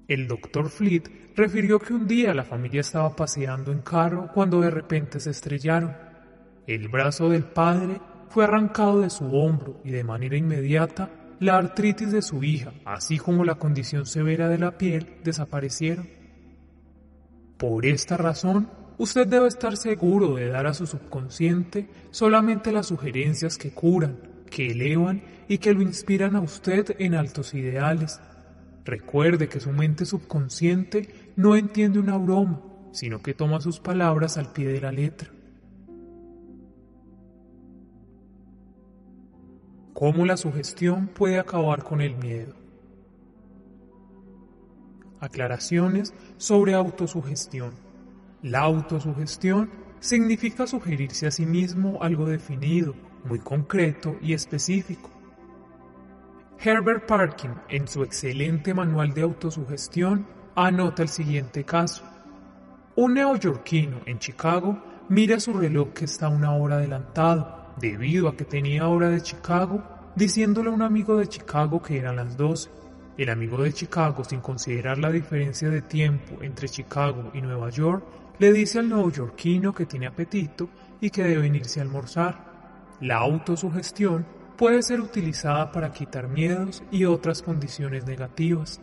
[0.07, 4.71] El doctor Fleet refirió que un día la familia estaba paseando en carro cuando de
[4.71, 5.97] repente se estrellaron.
[6.67, 12.13] El brazo del padre fue arrancado de su hombro y de manera inmediata la artritis
[12.13, 16.09] de su hija, así como la condición severa de la piel, desaparecieron.
[17.59, 18.69] Por esta razón,
[18.99, 24.19] usted debe estar seguro de dar a su subconsciente solamente las sugerencias que curan,
[24.51, 28.21] que elevan y que lo inspiran a usted en altos ideales.
[28.85, 34.53] Recuerde que su mente subconsciente no entiende una broma, sino que toma sus palabras al
[34.53, 35.31] pie de la letra.
[39.97, 42.53] cómo la sugestión puede acabar con el miedo.
[45.21, 47.86] Aclaraciones sobre autosugestión.
[48.43, 55.11] La autosugestión significa sugerirse a sí mismo algo definido, muy concreto y específico.
[56.59, 62.05] Herbert Parkin, en su excelente manual de autosugestión, anota el siguiente caso.
[62.95, 68.45] Un neoyorquino en Chicago mira su reloj que está una hora adelantado debido a que
[68.45, 69.83] tenía hora de Chicago,
[70.15, 72.71] diciéndole a un amigo de Chicago que eran las 12.
[73.17, 78.05] El amigo de Chicago, sin considerar la diferencia de tiempo entre Chicago y Nueva York,
[78.39, 80.69] le dice al neoyorquino que tiene apetito
[81.01, 82.97] y que debe irse a almorzar.
[83.01, 88.81] La autosugestión puede ser utilizada para quitar miedos y otras condiciones negativas.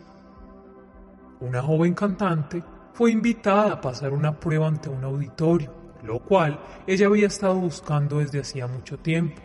[1.40, 2.62] Una joven cantante
[2.92, 8.18] fue invitada a pasar una prueba ante un auditorio lo cual ella había estado buscando
[8.18, 9.40] desde hacía mucho tiempo,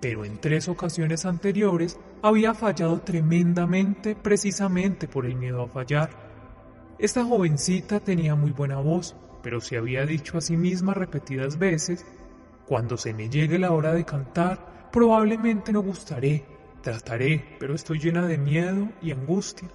[0.00, 6.10] pero en tres ocasiones anteriores había fallado tremendamente precisamente por el miedo a fallar.
[6.98, 12.04] Esta jovencita tenía muy buena voz, pero se había dicho a sí misma repetidas veces,
[12.66, 16.44] cuando se me llegue la hora de cantar, probablemente no gustaré,
[16.82, 19.68] trataré, pero estoy llena de miedo y angustia.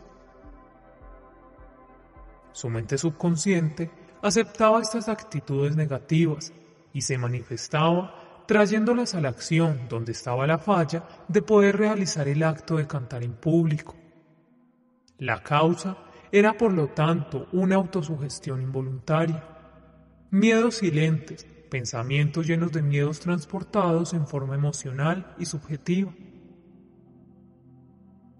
[2.51, 3.89] Su mente subconsciente
[4.21, 6.53] aceptaba estas actitudes negativas
[6.93, 12.43] y se manifestaba trayéndolas a la acción donde estaba la falla de poder realizar el
[12.43, 13.95] acto de cantar en público.
[15.17, 15.97] La causa
[16.31, 19.43] era por lo tanto una autosugestión involuntaria.
[20.31, 26.11] Miedos silentes, pensamientos llenos de miedos transportados en forma emocional y subjetiva.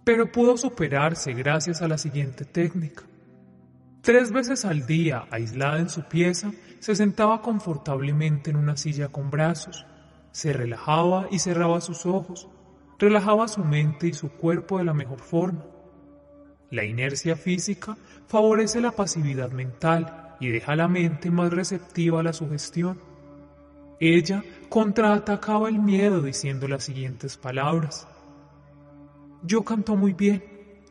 [0.04, 3.04] Pero pudo superarse gracias a la siguiente técnica.
[4.02, 9.30] Tres veces al día, aislada en su pieza, se sentaba confortablemente en una silla con
[9.30, 9.86] brazos,
[10.34, 12.50] se relajaba y cerraba sus ojos,
[12.98, 15.64] relajaba su mente y su cuerpo de la mejor forma.
[16.72, 17.96] La inercia física
[18.28, 23.00] favorece la pasividad mental y deja la mente más receptiva a la sugestión.
[24.00, 28.08] Ella contraatacaba el miedo diciendo las siguientes palabras.
[29.44, 30.44] Yo canto muy bien,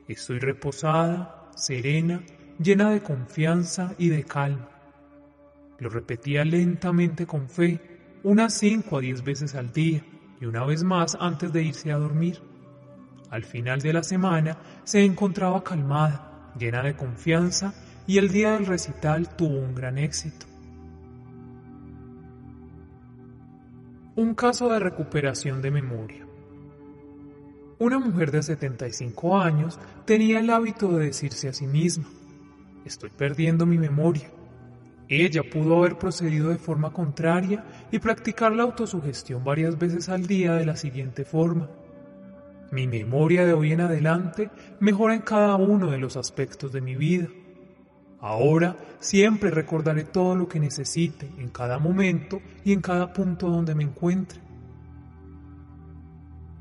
[0.07, 2.22] estoy reposada, serena,
[2.61, 4.68] llena de confianza y de calma.
[5.80, 7.91] Lo repetía lentamente con fe,
[8.25, 10.05] unas cinco a diez veces al día
[10.41, 12.41] y una vez más antes de irse a dormir.
[13.31, 17.75] Al final de la semana se encontraba calmada, llena de confianza
[18.07, 20.47] y el día del recital tuvo un gran éxito.
[24.14, 26.27] Un caso de recuperación de memoria.
[27.79, 32.05] Una mujer de 75 años tenía el hábito de decirse a sí misma,
[32.85, 34.31] estoy perdiendo mi memoria.
[35.15, 40.55] Ella pudo haber procedido de forma contraria y practicar la autosugestión varias veces al día
[40.55, 41.69] de la siguiente forma.
[42.71, 44.49] Mi memoria de hoy en adelante
[44.81, 47.29] mejora en cada uno de los aspectos de mi vida.
[48.21, 53.75] Ahora siempre recordaré todo lo que necesite en cada momento y en cada punto donde
[53.75, 54.41] me encuentre.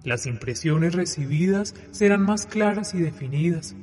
[0.04, 3.78] Las impresiones recibidas serán más claras y definidas.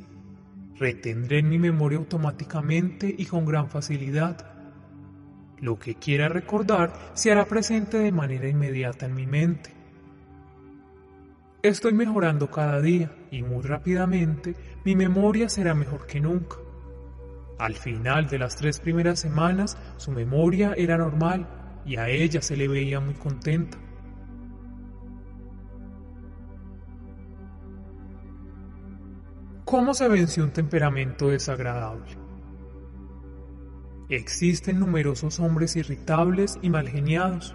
[0.79, 4.58] Retendré en mi memoria automáticamente y con gran facilidad.
[5.61, 9.71] Lo que quiera recordar se hará presente de manera inmediata en mi mente.
[11.63, 14.55] Estoy mejorando cada día y muy rápidamente
[14.85, 16.57] mi memoria será mejor que nunca.
[17.59, 21.49] Al final de las tres primeras semanas su memoria era normal
[21.85, 23.79] y a ella se le veía muy contenta.
[29.65, 32.28] ¿Cómo se venció un temperamento desagradable?
[34.09, 37.55] Existen numerosos hombres irritables y malgeniados.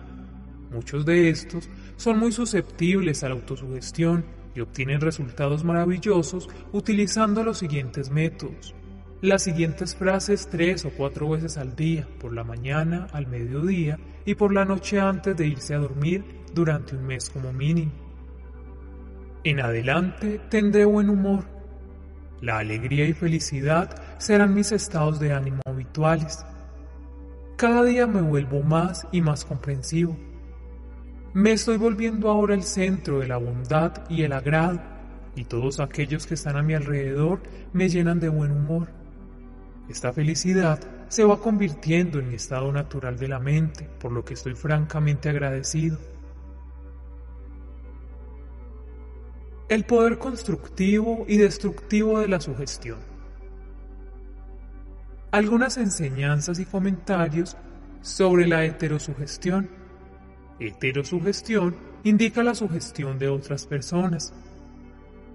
[0.72, 4.26] Muchos de estos son muy susceptibles a la autosugestión
[4.56, 8.76] y obtienen resultados maravillosos utilizando los siguientes métodos
[9.24, 14.36] las siguientes frases tres o cuatro veces al día, por la mañana, al mediodía y
[14.36, 17.94] por la noche antes de irse a dormir durante un mes como mínimo.
[19.46, 21.46] En adelante tendré buen humor.
[22.42, 25.63] La alegría y felicidad serán mis estados de ánimo
[27.56, 30.18] Cada día me vuelvo más y más comprensivo.
[31.34, 34.82] Me estoy volviendo ahora el centro de la bondad y el agrado,
[35.36, 37.42] y todos aquellos que están a mi alrededor
[37.74, 38.90] me llenan de buen humor.
[39.90, 44.34] Esta felicidad se va convirtiendo en mi estado natural de la mente, por lo que
[44.34, 45.98] estoy francamente agradecido.
[49.70, 53.13] El poder constructivo y destructivo de la sugestión.
[55.34, 57.58] Algunas enseñanzas y comentarios
[58.02, 59.70] sobre la heterosugestión.
[60.60, 61.76] Heterosugestión
[62.06, 64.34] indica la sugestión de otras personas,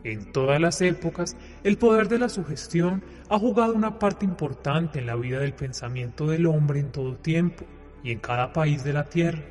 [0.05, 5.07] en todas las épocas, el poder de la sugestión ha jugado una parte importante en
[5.07, 7.64] la vida del pensamiento del hombre en todo tiempo
[8.05, 9.42] y en cada país de la Tierra.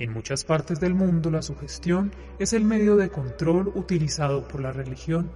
[0.00, 4.72] En muchas partes del mundo la sugestión es el medio de control utilizado por la
[4.72, 5.30] religión.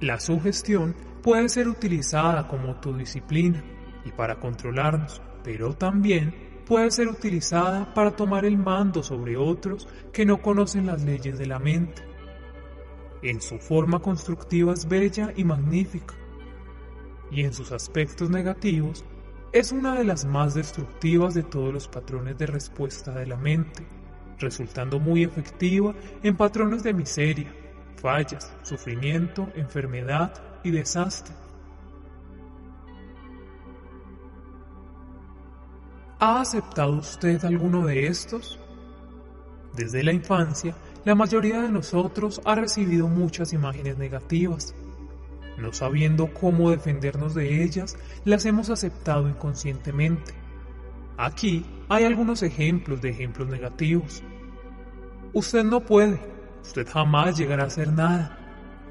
[0.00, 3.62] La sugestión puede ser utilizada como autodisciplina
[4.04, 10.24] y para controlarnos, pero también puede ser utilizada para tomar el mando sobre otros que
[10.24, 12.02] no conocen las leyes de la mente.
[13.22, 16.14] En su forma constructiva es bella y magnífica,
[17.30, 19.04] y en sus aspectos negativos
[19.52, 23.84] es una de las más destructivas de todos los patrones de respuesta de la mente,
[24.38, 27.52] resultando muy efectiva en patrones de miseria,
[27.96, 31.34] fallas, sufrimiento, enfermedad y desastre.
[36.18, 38.58] ¿Ha aceptado usted alguno de estos?
[39.74, 44.74] Desde la infancia, la mayoría de nosotros ha recibido muchas imágenes negativas.
[45.56, 50.34] No sabiendo cómo defendernos de ellas, las hemos aceptado inconscientemente.
[51.16, 54.22] Aquí hay algunos ejemplos de ejemplos negativos.
[55.32, 56.20] Usted no puede,
[56.62, 58.38] usted jamás llegará a hacer nada,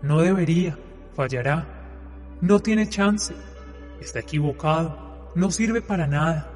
[0.01, 0.77] no debería,
[1.19, 1.67] fallará,
[2.39, 3.35] no tiene chance,
[3.99, 6.49] está equivocado, no sirve para nada.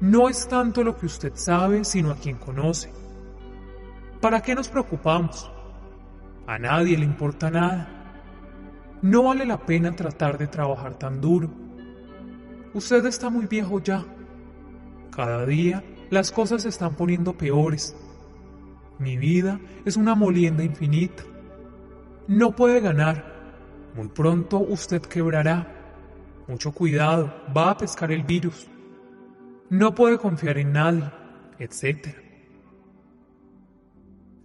[0.00, 2.92] No es tanto lo que usted sabe, sino a quien conoce.
[4.20, 5.50] ¿Para qué nos preocupamos?
[6.46, 7.88] A nadie le importa nada.
[9.02, 11.50] No vale la pena tratar de trabajar tan duro.
[12.74, 14.04] Usted está muy viejo ya.
[15.10, 17.96] Cada día las cosas se están poniendo peores.
[19.00, 21.24] Mi vida es una molienda infinita.
[22.26, 23.32] No puede ganar.
[23.94, 25.70] Muy pronto usted quebrará.
[26.48, 28.66] Mucho cuidado, va a pescar el virus.
[29.70, 31.10] No puede confiar en nadie,
[31.58, 32.08] etc.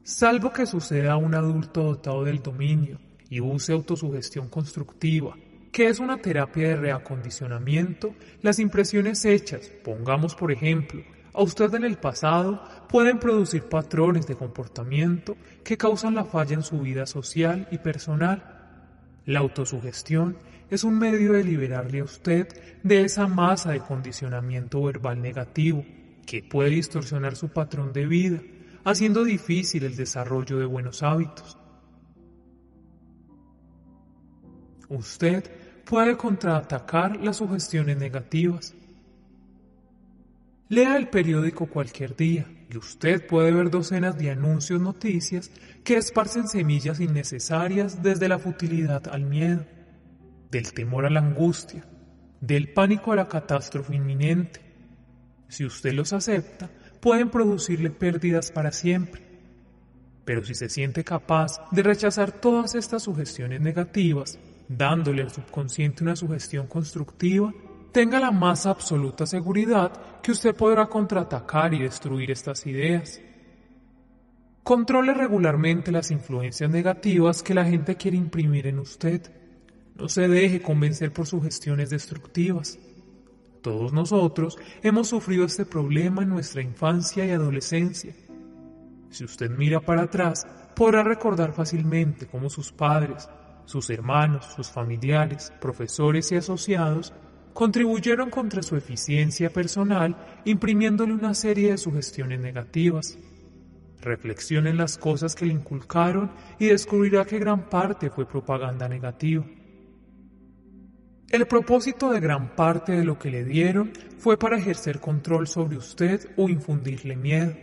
[0.04, 3.00] Salvo que suceda un adulto dotado del dominio
[3.30, 5.36] y use autosugestión constructiva,
[5.72, 11.02] que es una terapia de reacondicionamiento, las impresiones hechas, pongamos por ejemplo,
[11.34, 16.64] a usted en el pasado, pueden producir patrones de comportamiento que causan la falla en
[16.64, 18.44] su vida social y personal.
[19.26, 20.38] La autosugestión
[20.70, 22.48] es un medio de liberarle a usted
[22.84, 25.84] de esa masa de condicionamiento verbal negativo
[26.26, 28.40] que puede distorsionar su patrón de vida,
[28.84, 31.58] haciendo difícil el desarrollo de buenos hábitos.
[34.90, 35.50] Usted
[35.86, 38.76] puede contraatacar las sugestiones negativas.
[40.72, 45.50] Lea el periódico cualquier día y usted puede ver docenas de anuncios noticias
[45.84, 49.66] que esparcen semillas innecesarias desde la futilidad al miedo,
[50.52, 51.88] del temor a la angustia,
[52.40, 54.62] del pánico a la catástrofe inminente.
[55.48, 59.24] Si usted los acepta, pueden producirle pérdidas para siempre.
[60.24, 66.16] Pero si se siente capaz de rechazar todas estas sugestiones negativas, dándole al subconsciente una
[66.16, 67.52] sugestión constructiva,
[67.92, 69.92] tenga la más absoluta seguridad
[70.22, 73.22] que usted podrá contraatacar y destruir estas ideas.
[74.64, 79.32] Controle regularmente las influencias negativas que la gente quiere imprimir en usted.
[79.96, 82.78] No se deje convencer por sugestiones destructivas.
[83.62, 88.14] Todos nosotros hemos sufrido este problema en nuestra infancia y adolescencia.
[89.10, 90.46] Si usted mira para atrás,
[90.76, 93.28] podrá recordar fácilmente cómo sus padres,
[93.66, 97.14] sus hermanos, sus familiares, profesores y asociados
[97.54, 103.18] contribuyeron contra su eficiencia personal imprimiéndole una serie de sugestiones negativas.
[104.02, 109.46] Reflexione en las cosas que le inculcaron y descubrirá que gran parte fue propaganda negativa.
[111.30, 115.78] El propósito de gran parte de lo que le dieron fue para ejercer control sobre
[115.78, 117.54] usted o infundirle miedo.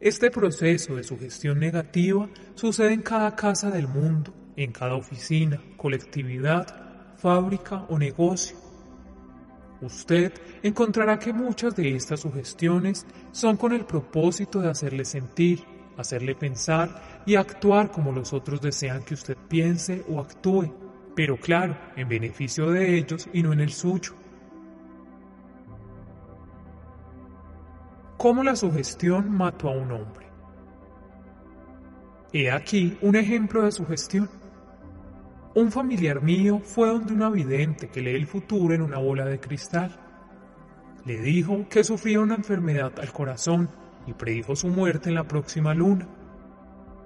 [0.00, 7.14] Este proceso de sugestión negativa sucede en cada casa del mundo, en cada oficina, colectividad,
[7.16, 8.61] fábrica o negocio.
[9.82, 15.64] Usted encontrará que muchas de estas sugestiones son con el propósito de hacerle sentir,
[15.96, 20.72] hacerle pensar y actuar como los otros desean que usted piense o actúe
[21.14, 24.12] pero claro, en beneficio de ellos y no en el suyo.
[28.16, 30.26] ¿Cómo la sugestión mató a un hombre?
[32.32, 34.30] He aquí un ejemplo de sugestión.
[35.54, 39.38] Un familiar mío fue donde un vidente que lee el futuro en una bola de
[39.38, 39.94] cristal.
[41.04, 43.68] Le dijo que sufría una enfermedad al corazón
[44.06, 46.08] y predijo su muerte en la próxima luna.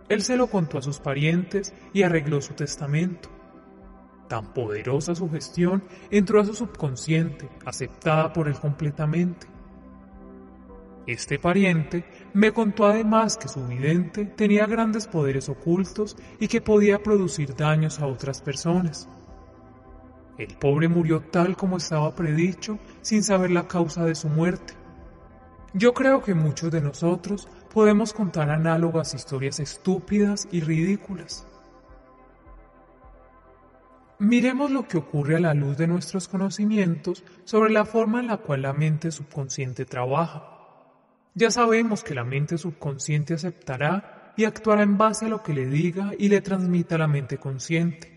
[0.09, 3.28] Él se lo contó a sus parientes y arregló su testamento.
[4.28, 9.49] Tan poderosa sugestión entró a su subconsciente, aceptada por él completamente.
[11.07, 12.04] Este pariente
[12.34, 18.00] me contó además que su vidente tenía grandes poderes ocultos y que podía producir daños
[18.00, 19.09] a otras personas.
[20.36, 24.74] El pobre murió tal como estaba predicho, sin saber la causa de su muerte.
[25.72, 31.46] Yo creo que muchos de nosotros podemos contar análogas historias estúpidas y ridículas.
[34.18, 38.38] Miremos lo que ocurre a la luz de nuestros conocimientos sobre la forma en la
[38.38, 40.55] cual la mente subconsciente trabaja.
[41.39, 45.66] Ya sabemos que la mente subconsciente aceptará y actuará en base a lo que le
[45.66, 48.11] diga y le transmita la mente consciente.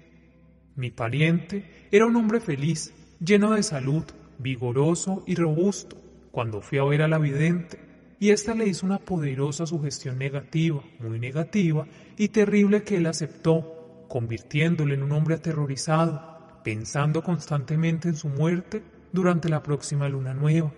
[0.78, 4.05] Mi pariente era un hombre feliz, lleno de salud,
[4.38, 5.97] vigoroso y robusto,
[6.32, 7.78] cuando fui a ver a la vidente,
[8.22, 11.86] y ésta le hizo una poderosa sugestión negativa, muy negativa
[12.17, 18.82] y terrible que él aceptó convirtiéndolo en un hombre aterrorizado, pensando constantemente en su muerte
[19.11, 20.72] durante la próxima luna nueva,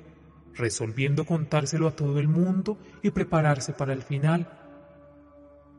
[0.56, 4.50] resolviendo contárselo a todo el mundo y prepararse para el final.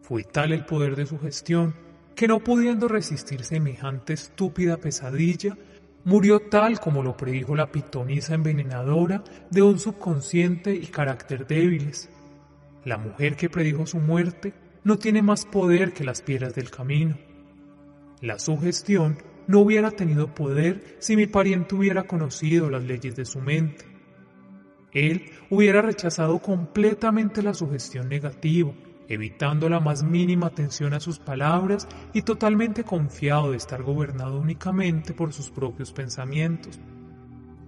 [0.02, 1.74] Fue tal el poder de su gestión
[2.14, 5.56] que no pudiendo resistir semejante estúpida pesadilla,
[6.04, 12.10] murió tal como lo predijo la pitonisa envenenadora de un subconsciente y carácter débiles.
[12.84, 14.52] La mujer que predijo su muerte
[14.84, 17.16] no tiene más poder que las piedras del camino.
[18.20, 23.40] La sugestión no hubiera tenido poder si mi pariente hubiera conocido las leyes de su
[23.40, 23.91] mente.
[24.93, 28.72] Él hubiera rechazado completamente la sugestión negativa,
[29.09, 35.14] evitando la más mínima atención a sus palabras y totalmente confiado de estar gobernado únicamente
[35.14, 36.78] por sus propios pensamientos.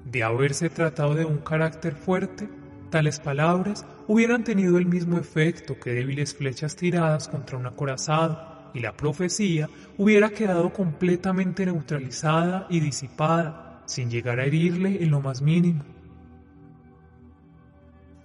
[0.05, 2.49] De haberse tratado de un carácter fuerte,
[2.91, 8.81] tales palabras hubieran tenido el mismo efecto que débiles flechas tiradas contra un acorazado y
[8.81, 15.41] la profecía hubiera quedado completamente neutralizada y disipada, sin llegar a herirle en lo más
[15.41, 15.94] mínimo.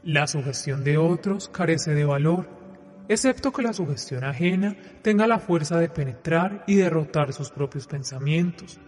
[0.10, 2.50] La sugestión de otros carece de valor,
[3.08, 8.80] excepto que la sugestión ajena tenga la fuerza de penetrar y derrotar sus propios pensamientos,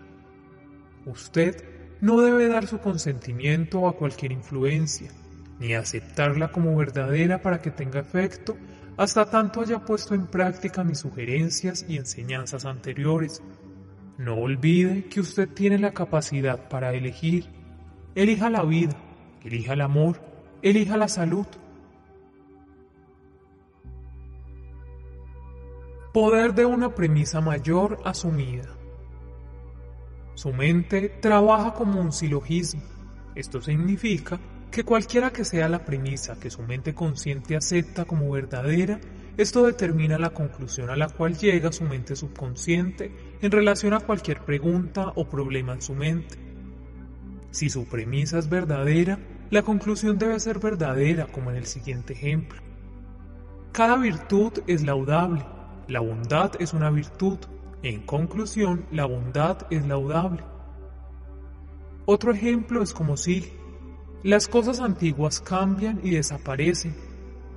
[1.06, 1.64] Usted
[2.02, 5.12] no debe dar su consentimiento a cualquier influencia,
[5.60, 8.58] ni aceptarla como verdadera para que tenga efecto
[8.98, 13.44] hasta tanto haya puesto en práctica mis sugerencias y enseñanzas anteriores.
[14.18, 17.46] No olvide que usted tiene la capacidad para elegir.
[18.16, 18.96] Elija la vida,
[19.44, 20.31] elija el amor,
[20.62, 21.46] elija la salud.
[26.14, 28.70] Poder de una premisa mayor asumida.
[30.36, 32.82] Su mente trabaja como un silogismo.
[33.36, 34.40] Esto significa
[34.72, 39.00] que cualquiera que sea la premisa que su mente consciente acepta como verdadera,
[39.38, 44.42] esto determina la conclusión a la cual llega su mente subconsciente en relación a cualquier
[44.42, 46.38] pregunta o problema en su mente.
[47.52, 49.20] Si su premisa es verdadera,
[49.52, 52.60] la conclusión debe ser verdadera como en el siguiente ejemplo.
[53.74, 55.46] Cada virtud es laudable,
[55.88, 57.38] la bondad es una virtud,
[57.84, 60.44] en conclusión, la bondad es laudable.
[62.06, 63.54] Otro ejemplo es como sigue.
[64.24, 66.96] Las cosas antiguas cambian y desaparecen.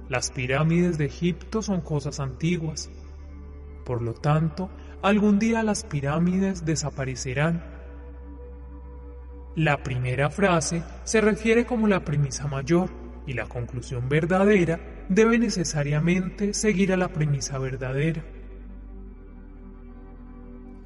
[0.09, 2.91] Las pirámides de Egipto son cosas antiguas.
[3.85, 4.69] Por lo tanto,
[5.03, 7.74] algún día las pirámides desaparecerán.
[9.57, 12.91] La primera frase se refiere como la premisa mayor
[13.25, 18.25] y la conclusión verdadera debe necesariamente seguir a la premisa verdadera.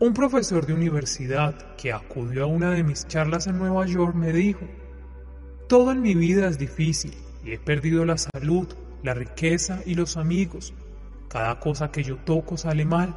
[0.01, 4.33] Un profesor de universidad que acudió a una de mis charlas en Nueva York me
[4.33, 4.67] dijo,
[5.67, 7.15] todo en mi vida es difícil
[7.45, 8.69] y he perdido la salud,
[9.03, 10.75] la riqueza y los amigos.
[11.29, 13.17] Cada cosa que yo toco sale mal.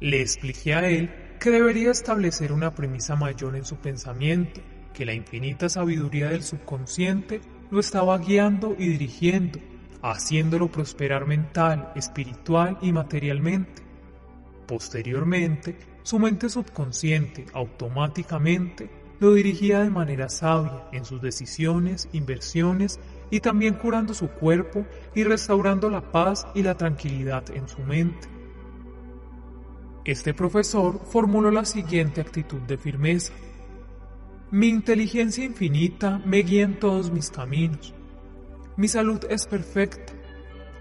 [0.00, 4.60] Le expliqué a él que debería establecer una premisa mayor en su pensamiento,
[4.92, 9.58] que la infinita sabiduría del subconsciente lo estaba guiando y dirigiendo,
[10.02, 13.82] haciéndolo prosperar mental, espiritual y materialmente.
[14.66, 23.40] Posteriormente, su mente subconsciente automáticamente lo dirigía de manera sabia en sus decisiones, inversiones y
[23.40, 28.28] también curando su cuerpo y restaurando la paz y la tranquilidad en su mente.
[30.04, 33.32] Este profesor formuló la siguiente actitud de firmeza.
[34.50, 37.94] Mi inteligencia infinita me guía en todos mis caminos.
[38.76, 40.12] Mi salud es perfecta.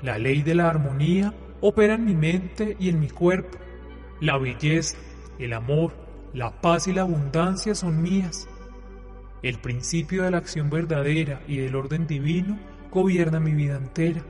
[0.02, 3.58] La ley de la armonía opera en mi mente y en mi cuerpo.
[4.20, 4.98] La belleza,
[5.40, 5.94] el amor,
[6.34, 8.50] la paz y la abundancia son mías.
[9.42, 12.60] El principio de la acción verdadera y del orden divino
[12.92, 14.22] gobierna mi vida entera.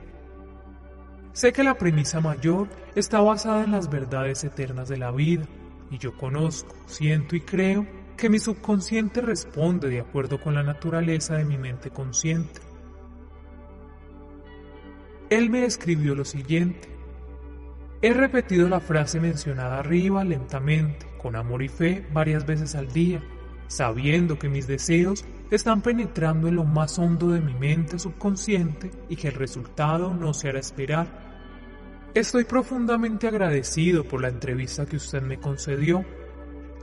[1.34, 5.44] Sé que la premisa mayor está basada en las verdades eternas de la vida,
[5.90, 7.84] y yo conozco, siento y creo
[8.16, 12.60] que mi subconsciente responde de acuerdo con la naturaleza de mi mente consciente.
[15.28, 16.88] Él me escribió lo siguiente.
[18.00, 23.20] He repetido la frase mencionada arriba lentamente con amor y fe varias veces al día,
[23.66, 29.16] sabiendo que mis deseos están penetrando en lo más hondo de mi mente subconsciente y
[29.16, 31.23] que el resultado no se hará esperar.
[32.14, 36.04] Estoy profundamente agradecido por la entrevista que usted me concedió.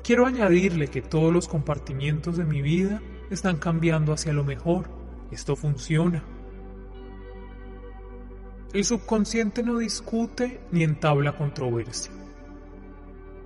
[0.04, 4.90] Quiero añadirle que todos los compartimientos de mi vida están cambiando hacia lo mejor.
[5.32, 6.22] Esto funciona.
[8.74, 12.12] El subconsciente no discute ni entabla controversia.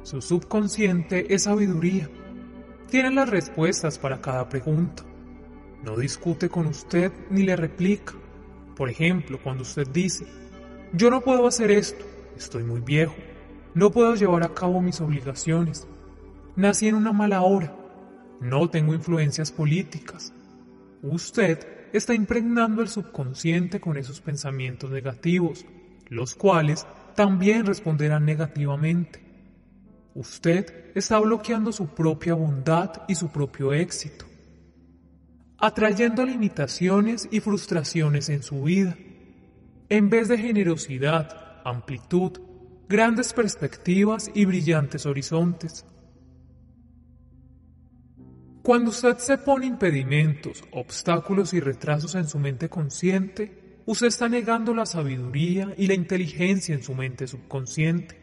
[0.01, 2.09] Su subconsciente es sabiduría.
[2.89, 5.03] Tiene las respuestas para cada pregunta.
[5.83, 8.13] No discute con usted ni le replica.
[8.75, 10.25] Por ejemplo, cuando usted dice,
[10.95, 12.05] yo no puedo hacer esto,
[12.37, 13.15] estoy muy viejo,
[13.73, 15.87] no puedo llevar a cabo mis obligaciones,
[16.55, 17.75] nací en una mala hora,
[18.39, 20.33] no tengo influencias políticas.
[21.01, 25.65] Usted está impregnando el subconsciente con esos pensamientos negativos,
[26.07, 29.21] los cuales también responderán negativamente.
[30.13, 34.25] Usted está bloqueando su propia bondad y su propio éxito,
[35.57, 38.97] atrayendo limitaciones y frustraciones en su vida,
[39.89, 42.39] en vez de generosidad, amplitud,
[42.88, 45.86] grandes perspectivas y brillantes horizontes.
[48.61, 54.73] Cuando usted se pone impedimentos, obstáculos y retrasos en su mente consciente, usted está negando
[54.73, 58.19] la sabiduría y la inteligencia en su mente subconsciente.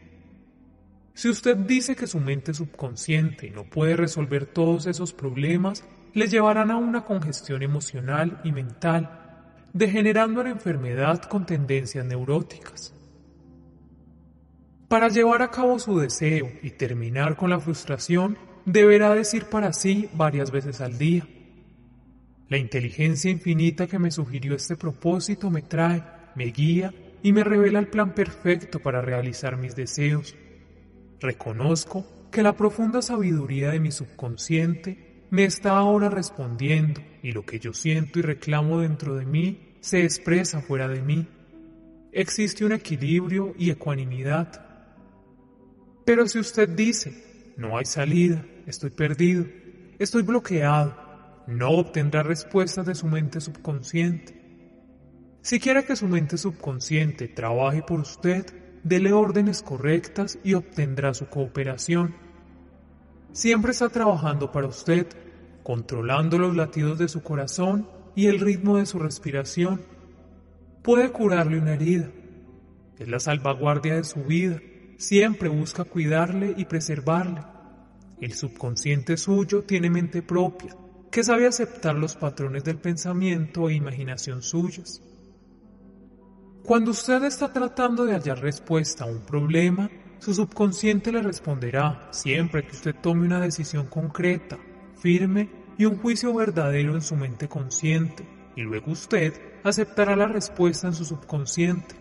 [1.13, 6.71] Si usted dice que su mente subconsciente no puede resolver todos esos problemas, le llevarán
[6.71, 9.22] a una congestión emocional y mental,
[9.73, 12.93] degenerando en enfermedad con tendencias neuróticas.
[14.87, 20.09] Para llevar a cabo su deseo y terminar con la frustración, deberá decir para sí
[20.13, 21.27] varias veces al día.
[22.47, 26.03] La inteligencia infinita que me sugirió este propósito me trae,
[26.35, 26.93] me guía
[27.23, 30.35] y me revela el plan perfecto para realizar mis deseos.
[31.19, 37.57] Reconozco que la profunda sabiduría de mi subconsciente me está ahora respondiendo y lo que
[37.57, 41.27] yo siento y reclamo dentro de mí se expresa fuera de mí.
[42.11, 44.63] Existe un equilibrio y ecuanimidad.
[46.05, 49.47] Pero si usted dice, no hay salida, estoy perdido,
[49.97, 50.95] estoy bloqueado,
[51.47, 54.39] no obtendrá respuestas de su mente subconsciente.
[55.41, 58.45] Si quiere que su mente subconsciente trabaje por usted,
[58.83, 62.13] dele órdenes correctas y obtendrá su cooperación.
[63.31, 65.07] Siempre está trabajando para usted,
[65.63, 69.81] controlando los latidos de su corazón y el ritmo de su respiración.
[70.81, 72.09] Puede curarle una herida.
[72.99, 74.59] Es la salvaguardia de su vida.
[74.97, 77.41] Siempre busca cuidarle y preservarle.
[78.21, 80.75] El subconsciente suyo tiene mente propia,
[81.11, 85.01] que sabe aceptar los patrones del pensamiento e imaginación suyas.
[86.63, 89.89] Cuando usted está tratando de hallar respuesta a un problema,
[90.19, 94.57] su subconsciente le responderá siempre que usted tome una decisión concreta,
[95.03, 98.25] firme y un juicio verdadero en su mente consciente,
[98.55, 99.33] y luego usted
[99.65, 101.95] aceptará la respuesta en su subconsciente.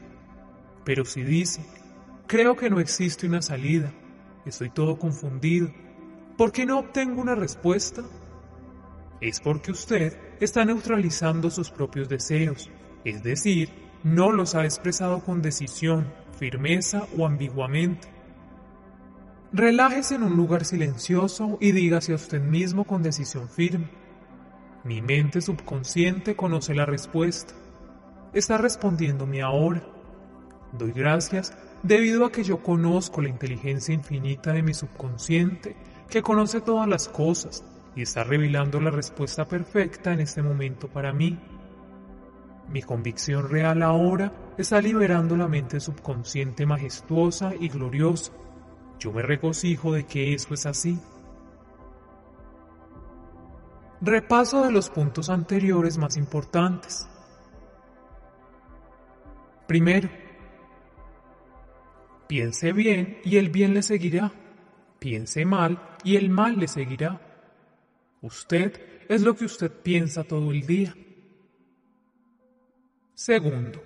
[0.84, 1.66] Pero si dice,
[2.28, 3.92] creo que no existe una salida,
[4.46, 5.72] estoy todo confundido,
[6.38, 8.04] ¿por qué no obtengo una respuesta?
[9.20, 12.70] Es porque usted está neutralizando sus propios deseos,
[13.04, 13.70] es decir,
[14.04, 16.06] no los ha expresado con decisión,
[16.38, 18.11] firmeza o ambiguamente.
[19.54, 23.90] Relájese en un lugar silencioso y dígase a usted mismo con decisión firme.
[24.82, 27.52] Mi mente subconsciente conoce la respuesta.
[28.32, 29.86] Está respondiéndome ahora.
[30.72, 35.76] Doy gracias debido a que yo conozco la inteligencia infinita de mi subconsciente,
[36.08, 37.62] que conoce todas las cosas
[37.94, 41.38] y está revelando la respuesta perfecta en este momento para mí.
[42.70, 48.32] Mi convicción real ahora está liberando la mente subconsciente majestuosa y gloriosa.
[49.02, 50.96] Yo me regocijo de que eso es así.
[54.00, 57.08] Repaso de los puntos anteriores más importantes.
[59.66, 60.08] Primero,
[62.28, 64.30] piense bien y el bien le seguirá.
[65.00, 67.20] Piense mal y el mal le seguirá.
[68.20, 70.94] Usted es lo que usted piensa todo el día.
[73.14, 73.82] Segundo,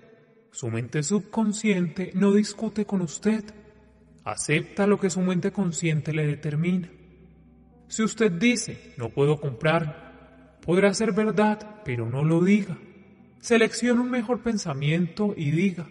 [0.51, 3.66] su mente subconsciente no discute con usted.
[4.27, 6.91] Acepta lo que su mente consciente le determina.
[7.89, 12.77] Si usted dice, no puedo comprar, podrá ser verdad, pero no lo diga.
[13.41, 15.89] Seleccione un mejor pensamiento y diga,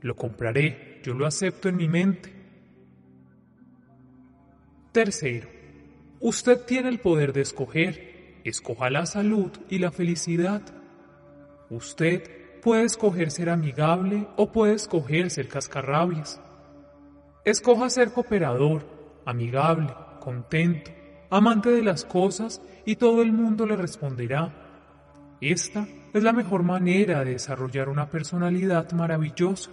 [0.00, 2.32] lo compraré, yo lo acepto en mi mente.
[4.92, 5.48] Tercero,
[6.20, 8.40] usted tiene el poder de escoger.
[8.44, 10.62] Escoja la salud y la felicidad.
[11.68, 16.40] Usted Puede escoger ser amigable o puede escoger ser cascarrabias.
[17.44, 18.86] Escoja ser cooperador,
[19.24, 20.90] amigable, contento,
[21.30, 24.52] amante de las cosas y todo el mundo le responderá.
[25.40, 29.70] Esta es la mejor manera de desarrollar una personalidad maravillosa.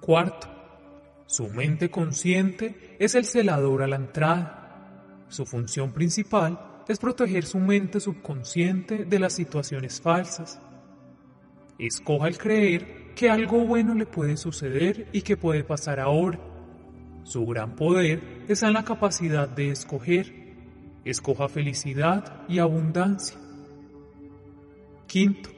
[0.00, 0.48] Cuarto,
[1.26, 5.24] su mente consciente es el celador a la entrada.
[5.28, 10.60] Su función principal es proteger su mente subconsciente de las situaciones falsas
[11.78, 16.38] Escoja el creer que algo bueno le puede suceder y que puede pasar ahora.
[17.24, 20.42] Su gran poder está en la capacidad de escoger.
[21.04, 23.36] Escoja felicidad y abundancia.
[25.06, 25.50] Quinto,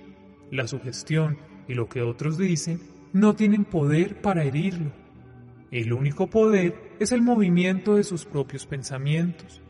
[0.51, 1.39] la sugestión
[1.69, 2.81] y lo que otros dicen
[3.13, 4.91] no tienen poder para herirlo.
[5.71, 9.61] El único poder es el movimiento de sus propios pensamientos.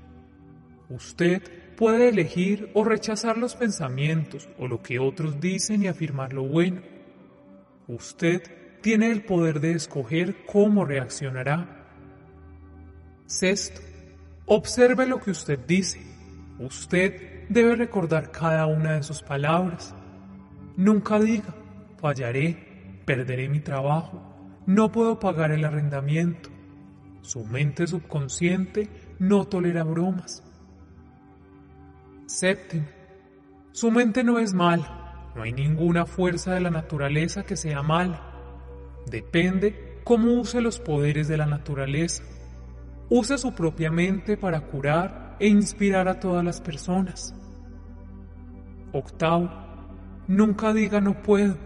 [0.89, 1.43] Usted
[1.77, 6.83] puede elegir o rechazar los pensamientos o lo que otros dicen y afirmar lo bueno.
[7.87, 8.43] Usted
[8.81, 11.87] tiene el poder de escoger cómo reaccionará.
[13.27, 13.81] Sexto,
[14.47, 16.01] observe lo que usted dice.
[16.59, 19.95] Usted debe recordar cada una de sus palabras.
[20.77, 21.55] Nunca diga,
[21.99, 24.23] fallaré, perderé mi trabajo,
[24.67, 26.51] no puedo pagar el arrendamiento.
[27.21, 30.43] Su mente subconsciente no tolera bromas.
[32.27, 32.87] Séptimo,
[33.73, 35.04] su mente no es mala,
[35.35, 38.23] no hay ninguna fuerza de la naturaleza que sea mala.
[39.07, 42.23] Depende cómo use los poderes de la naturaleza.
[43.11, 47.35] Use su propia mente para curar e inspirar a todas las personas.
[48.93, 49.51] Octavo,
[50.29, 51.57] nunca diga no puedo.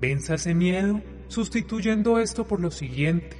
[0.00, 3.36] Venza ese miedo sustituyendo esto por lo siguiente.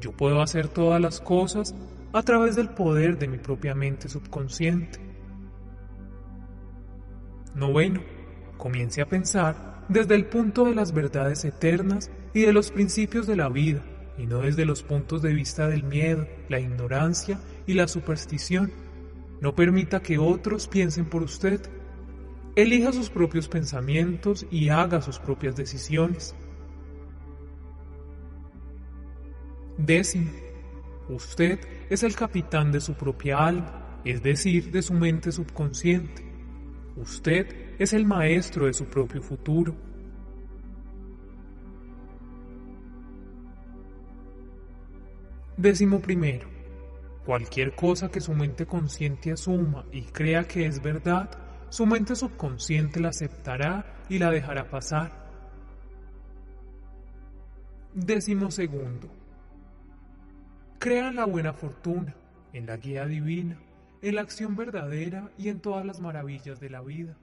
[0.00, 1.74] Yo puedo hacer todas las cosas
[2.12, 4.98] a través del poder de mi propia mente subconsciente.
[7.54, 8.00] Noveno,
[8.60, 13.34] comience a pensar desde el punto de las verdades eternas y de los principios de
[13.34, 13.82] la vida,
[14.16, 18.70] y no desde los puntos de vista del miedo, la ignorancia y la superstición.
[19.40, 21.60] No permita que otros piensen por usted.
[22.54, 26.36] Elija sus propios pensamientos y haga sus propias decisiones.
[29.78, 30.30] Décimo,
[31.08, 31.58] usted
[31.88, 36.22] es el capitán de su propia alma, es decir, de su mente subconsciente.
[36.96, 39.74] Usted es el maestro de su propio futuro.
[45.56, 46.46] Décimo primero.
[47.24, 51.30] Cualquier cosa que su mente consciente asuma y crea que es verdad,
[51.70, 55.30] su mente subconsciente la aceptará y la dejará pasar.
[57.94, 59.08] Décimo segundo.
[60.78, 62.14] Crea en la buena fortuna,
[62.52, 63.58] en la guía divina,
[64.02, 67.16] en la acción verdadera y en todas las maravillas de la vida.